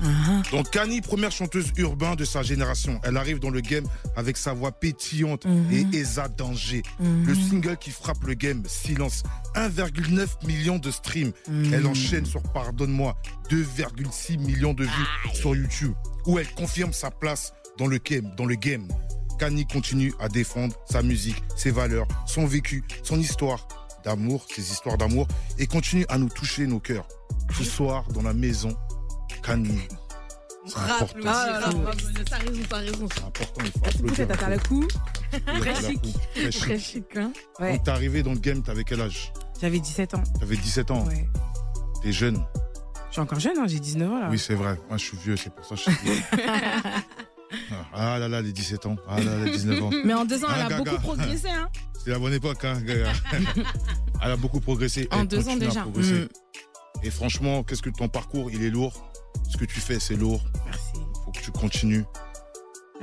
[0.51, 2.99] Donc Kani, première chanteuse urbaine de sa génération.
[3.03, 3.85] Elle arrive dans le game
[4.15, 6.81] avec sa voix pétillante et Eza Danger.
[6.99, 7.25] Mhm.
[7.27, 9.23] Le single qui frappe le game, Silence.
[9.55, 11.31] 1,9 million de streams.
[11.73, 13.15] Elle enchaîne sur Pardonne-moi,
[13.49, 15.93] 2,6 millions de vues sur YouTube.
[16.25, 18.31] Où elle confirme sa place dans le game.
[18.37, 18.87] Dans le game.
[19.39, 23.65] Kani continue à défendre sa musique, ses valeurs, son vécu, son histoire
[24.03, 25.27] d'amour, ses histoires d'amour,
[25.57, 27.07] et continue à nous toucher nos cœurs.
[27.57, 28.75] Ce soir, dans la maison,
[29.43, 31.19] C'est important.
[31.25, 33.07] Ah, T'as raison, t'as raison.
[33.13, 34.27] C'est important, il faut applaudir.
[34.27, 34.87] t'as le coup.
[35.59, 36.01] Très chic.
[36.33, 36.61] Très chic.
[36.61, 37.31] Très chic, hein.
[37.57, 39.31] Quand t'es arrivé dans le game, t'avais quel âge?
[39.61, 40.23] J'avais 17 ans.
[40.39, 41.05] T'avais 17 ans.
[41.07, 41.27] Ouais.
[42.03, 42.43] T'es jeune.
[43.19, 44.27] Suis encore jeune, hein, j'ai 19 ans là.
[44.31, 44.79] Oui, c'est vrai.
[44.87, 46.21] Moi, je suis vieux, c'est pour ça que je suis vieux.
[47.95, 48.95] Ah là là, les 17 ans.
[49.07, 49.89] Ah là là, les 19 ans.
[50.05, 51.67] Mais en deux ans, elle a Gaga beaucoup progressé, hein.
[52.03, 53.11] C'est la bonne époque, hein, Gaga.
[54.21, 55.07] Elle a beaucoup progressé.
[55.11, 55.83] En Elle deux ans déjà.
[55.83, 56.27] Mm.
[57.01, 58.93] Et franchement, qu'est-ce que ton parcours, il est lourd.
[59.49, 60.41] Ce que tu fais, c'est lourd.
[60.65, 61.05] Merci.
[61.25, 62.05] Faut que tu continues.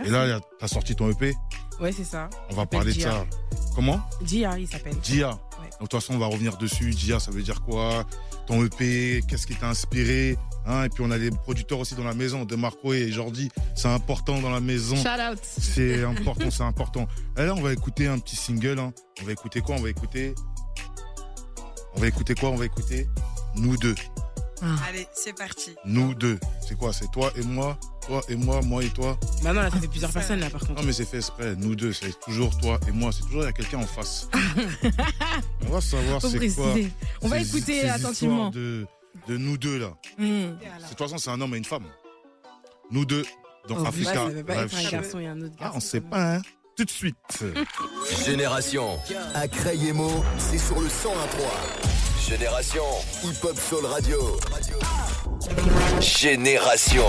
[0.04, 1.34] Et là, a- t'as sorti ton EP.
[1.80, 2.30] Ouais, c'est ça.
[2.50, 3.26] On va parler de ça.
[3.74, 4.00] Comment?
[4.24, 4.96] Gia, il s'appelle.
[5.00, 5.30] Dia.
[5.30, 5.40] Donc,
[5.72, 6.90] de toute façon, on va revenir dessus.
[6.90, 8.06] Dia, ça veut dire quoi?
[8.46, 10.36] Ton EP, qu'est-ce qui t'a inspiré
[10.68, 13.50] Hein, Et puis, on a les producteurs aussi dans la maison, de Marco et Jordi.
[13.76, 14.96] C'est important dans la maison.
[14.96, 15.38] Shout out.
[15.42, 17.06] C'est important, c'est important.
[17.38, 18.78] Et là, on va écouter un petit single.
[18.80, 18.92] hein.
[19.22, 19.76] On va écouter quoi?
[19.76, 20.34] On va écouter.
[21.94, 22.50] On va écouter quoi?
[22.50, 23.06] On va écouter
[23.54, 23.94] Nous deux.
[24.88, 25.74] Allez, c'est parti.
[25.84, 26.38] Nous deux.
[26.66, 29.18] C'est quoi C'est toi et moi Toi et moi, moi et toi?
[29.42, 30.74] Bah non, là, ça fait plusieurs personnes là par contre.
[30.74, 31.54] Non, mais c'est fait exprès.
[31.56, 33.10] Nous deux, c'est toujours toi et moi.
[33.12, 34.28] C'est toujours il y a quelqu'un en face.
[35.66, 36.74] on va savoir c'est quoi.
[37.22, 38.50] On va écouter ces attentivement.
[38.50, 38.86] De,
[39.28, 39.92] de nous deux là.
[40.18, 40.24] Hmm.
[40.56, 41.84] De toute façon, c'est un homme et une femme.
[42.90, 43.24] Nous deux
[43.68, 44.26] dans Oh, Africa.
[44.26, 45.76] ouais, pas un garçon et un autre Ah, garçon.
[45.76, 46.42] on sait pas, hein.
[46.76, 47.16] Tout de suite.
[48.26, 48.98] Génération,
[49.34, 51.95] à Crayemo, c'est sur le 101.3.
[52.28, 52.82] Génération,
[53.22, 54.18] hip-hop soul radio.
[56.00, 57.04] Génération.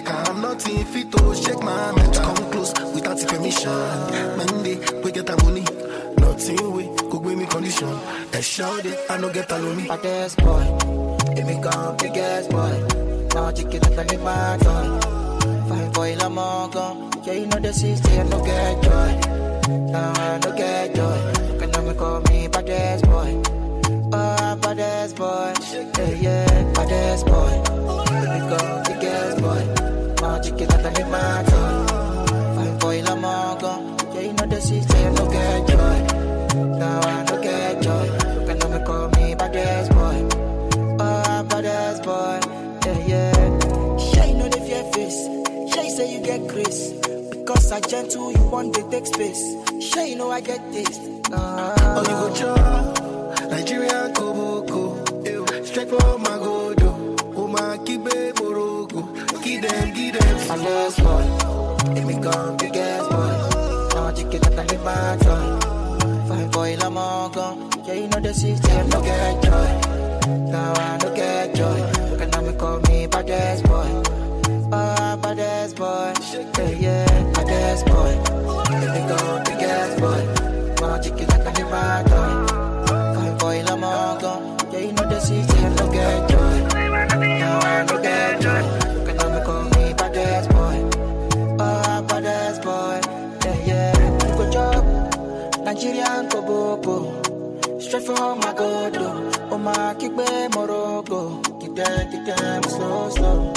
[0.00, 2.24] David Beckham, nothing fit to shake my mental.
[2.24, 3.70] Come close without permission.
[4.36, 5.64] Monday, we get the money.
[6.18, 7.88] Nothing we could give me condition.
[8.32, 9.88] And shout it, I no get alone me.
[9.88, 10.64] Baddest boy,
[11.34, 12.86] give me come biggest boy.
[13.34, 15.00] Now I chicken up in my toy.
[15.68, 17.26] Fine boy, la mongo.
[17.26, 19.70] Yeah, you know the system, I no get joy.
[19.92, 21.58] Now I no get joy.
[21.58, 23.42] Can now call me baddest boy.
[24.12, 25.52] Oh, baddest boy.
[25.72, 27.69] Yeah, yeah, baddest boy.
[30.40, 31.44] Now I chicken up in my.
[32.56, 34.14] Fine boy, la mongo.
[34.14, 36.78] Yeah, you know the system, I no get joy.
[36.78, 38.46] Now I no get joy.
[38.46, 40.28] Can now call me baddest boy.
[40.98, 42.40] Oh, baddest boy.
[42.86, 43.98] Yeah, yeah.
[43.98, 45.74] Shay know the fear face.
[45.74, 46.92] Shay say you get grace.
[47.30, 49.42] Because I gentle, you want to take space.
[49.92, 50.98] Shay know I get this.
[51.32, 56.69] Oh, you go chop Nigeria Koboko Straight Oh, my Morocco
[59.50, 61.24] Give them, give them Baddest boy.
[61.92, 63.32] Let me come biggest boy.
[63.94, 66.28] Now I chicken up and my toy.
[66.28, 67.46] Fine boy, la mongo.
[67.84, 69.70] Yeah, you know the system, no get joy.
[70.52, 71.80] Now I no get joy.
[72.16, 73.90] Can me call me baddest boy.
[74.70, 76.12] Uh, oh, baddest boy.
[76.32, 78.12] Yeah, yeah, baddest boy.
[78.70, 80.22] Let me go biggest boy.
[80.80, 83.14] Now I chicken up and my toy.
[83.16, 84.32] Fine boy, la mongo.
[84.72, 86.56] Yeah, you know the system, no get joy.
[87.40, 88.79] Now I no get joy.
[97.90, 99.50] Straight from my godo.
[99.50, 101.42] Oh, my Morocco.
[101.74, 103.52] Them slow, slow.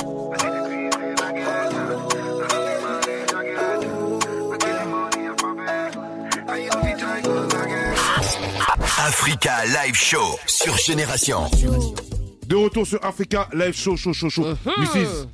[8.97, 11.41] Africa Live Show sur Génération.
[12.47, 14.45] De retour sur Africa Live Show, show, show, show.
[14.79, 15.27] Mrs.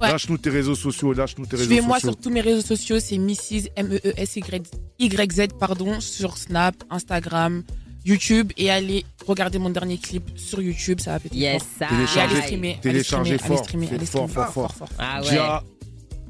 [0.00, 0.10] Ouais.
[0.10, 2.10] Lâche-nous tes réseaux sociaux, lâche-nous tes réseaux Suivez-moi sociaux.
[2.12, 3.70] sur tous mes réseaux sociaux, c'est Mrs.
[3.74, 7.64] M-E-E-S-Y-Z, pardon, sur Snap, Instagram,
[8.04, 11.68] YouTube et allez regarder mon dernier clip sur YouTube, ça va péter Yes, fort.
[11.78, 11.86] ça.
[11.86, 14.46] Allez Téléchargez, streamer, allez streamer, allez fort, streamer, faites allez fort, streamer.
[14.52, 14.88] fort, fort.
[14.98, 15.28] Ah ouais.
[15.30, 15.62] Gia,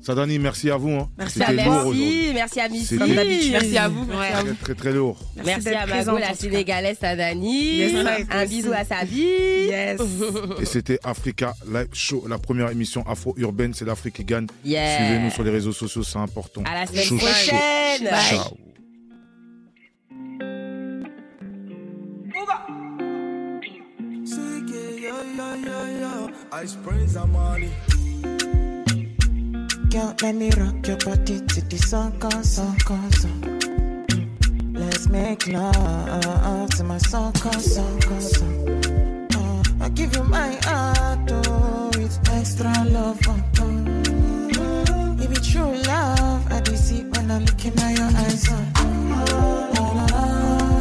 [0.03, 0.91] Sadani, merci à vous.
[0.91, 1.09] hein.
[1.17, 2.85] Merci à merci, merci à Missy.
[2.85, 3.53] C'était- Comme d'habitude.
[3.53, 4.55] Merci à vous, merci à Très, vous.
[4.61, 5.19] très, très lourd.
[5.47, 7.77] Merci, à Mago, la sénégalaise Sadani.
[7.79, 7.93] Yes,
[8.31, 8.55] Un aussi.
[8.55, 9.23] bisou à sa vie.
[9.23, 9.99] Yes.
[10.61, 13.73] Et c'était Africa Live Show, la première émission afro-urbaine.
[13.73, 14.47] C'est l'Afrique qui gagne.
[14.63, 14.97] Yeah.
[14.99, 16.63] Suivez-nous sur les réseaux sociaux, c'est important.
[16.67, 18.05] À la semaine prochaine.
[18.05, 18.64] Bye.
[26.55, 26.63] Ciao.
[26.63, 27.71] Ice Prince Amani.
[29.91, 32.79] Girl, let me rock your body to the song, song,
[33.11, 33.41] song.
[34.73, 38.69] Let's make love to my song, song, song.
[39.35, 43.21] Uh, I give you my heart, oh, it's extra love.
[43.27, 45.17] Oh, oh.
[45.21, 48.49] It be true love, I do see when I look in your eyes.
[48.51, 50.74] Oh, oh, la, la,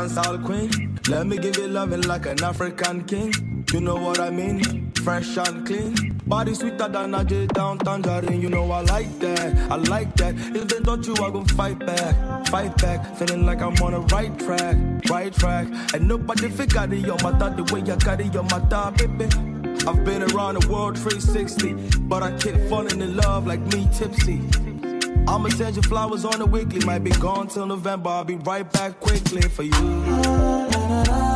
[0.00, 0.98] dancehall queen.
[1.08, 3.32] Let me give you loving like an African king.
[3.72, 4.92] You know what I mean?
[4.92, 5.94] Fresh and clean.
[6.26, 8.40] Body sweeter than a J down tangerine.
[8.40, 9.70] You know I like that.
[9.70, 10.34] I like that.
[10.56, 12.46] If they touch you, I gon' fight back.
[12.48, 13.16] Fight back.
[13.16, 14.76] Feeling like I'm on the right track.
[15.10, 15.66] Right track.
[15.94, 19.26] And nobody fit carry your matter the way I carry your matter, baby.
[19.86, 24.40] I've been around the world 360, but I keep falling in love like me tipsy.
[25.30, 28.10] I'ma send you flowers on the weekly, might be gone till November.
[28.10, 31.29] I'll be right back quickly for you.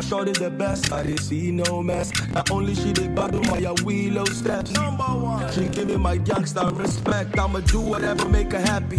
[0.00, 2.10] My shorty the best, I didn't see no mess.
[2.32, 4.70] Not only she did battle my wheelo steps.
[4.70, 7.38] Number one, she give me my gangster respect.
[7.38, 8.96] I'ma do whatever make her happy.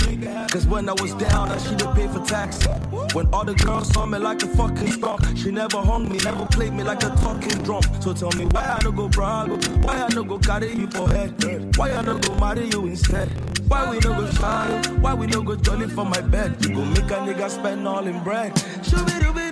[0.51, 2.69] Cause when I was down, I she did pay for taxi.
[3.15, 6.45] When all the girls saw me like a fucking skunk, she never hung me, never
[6.45, 7.81] played me like a talking drum.
[7.99, 9.49] So tell me why I no go brag,
[9.83, 11.33] why I no go carry you for head,
[11.77, 13.27] why I no go marry you instead.
[13.67, 15.01] Why we no go shine?
[15.01, 16.63] Why we no go jolly for my bed?
[16.63, 18.53] You go make a nigga spend all in bread.
[18.83, 19.51] Shooby dooby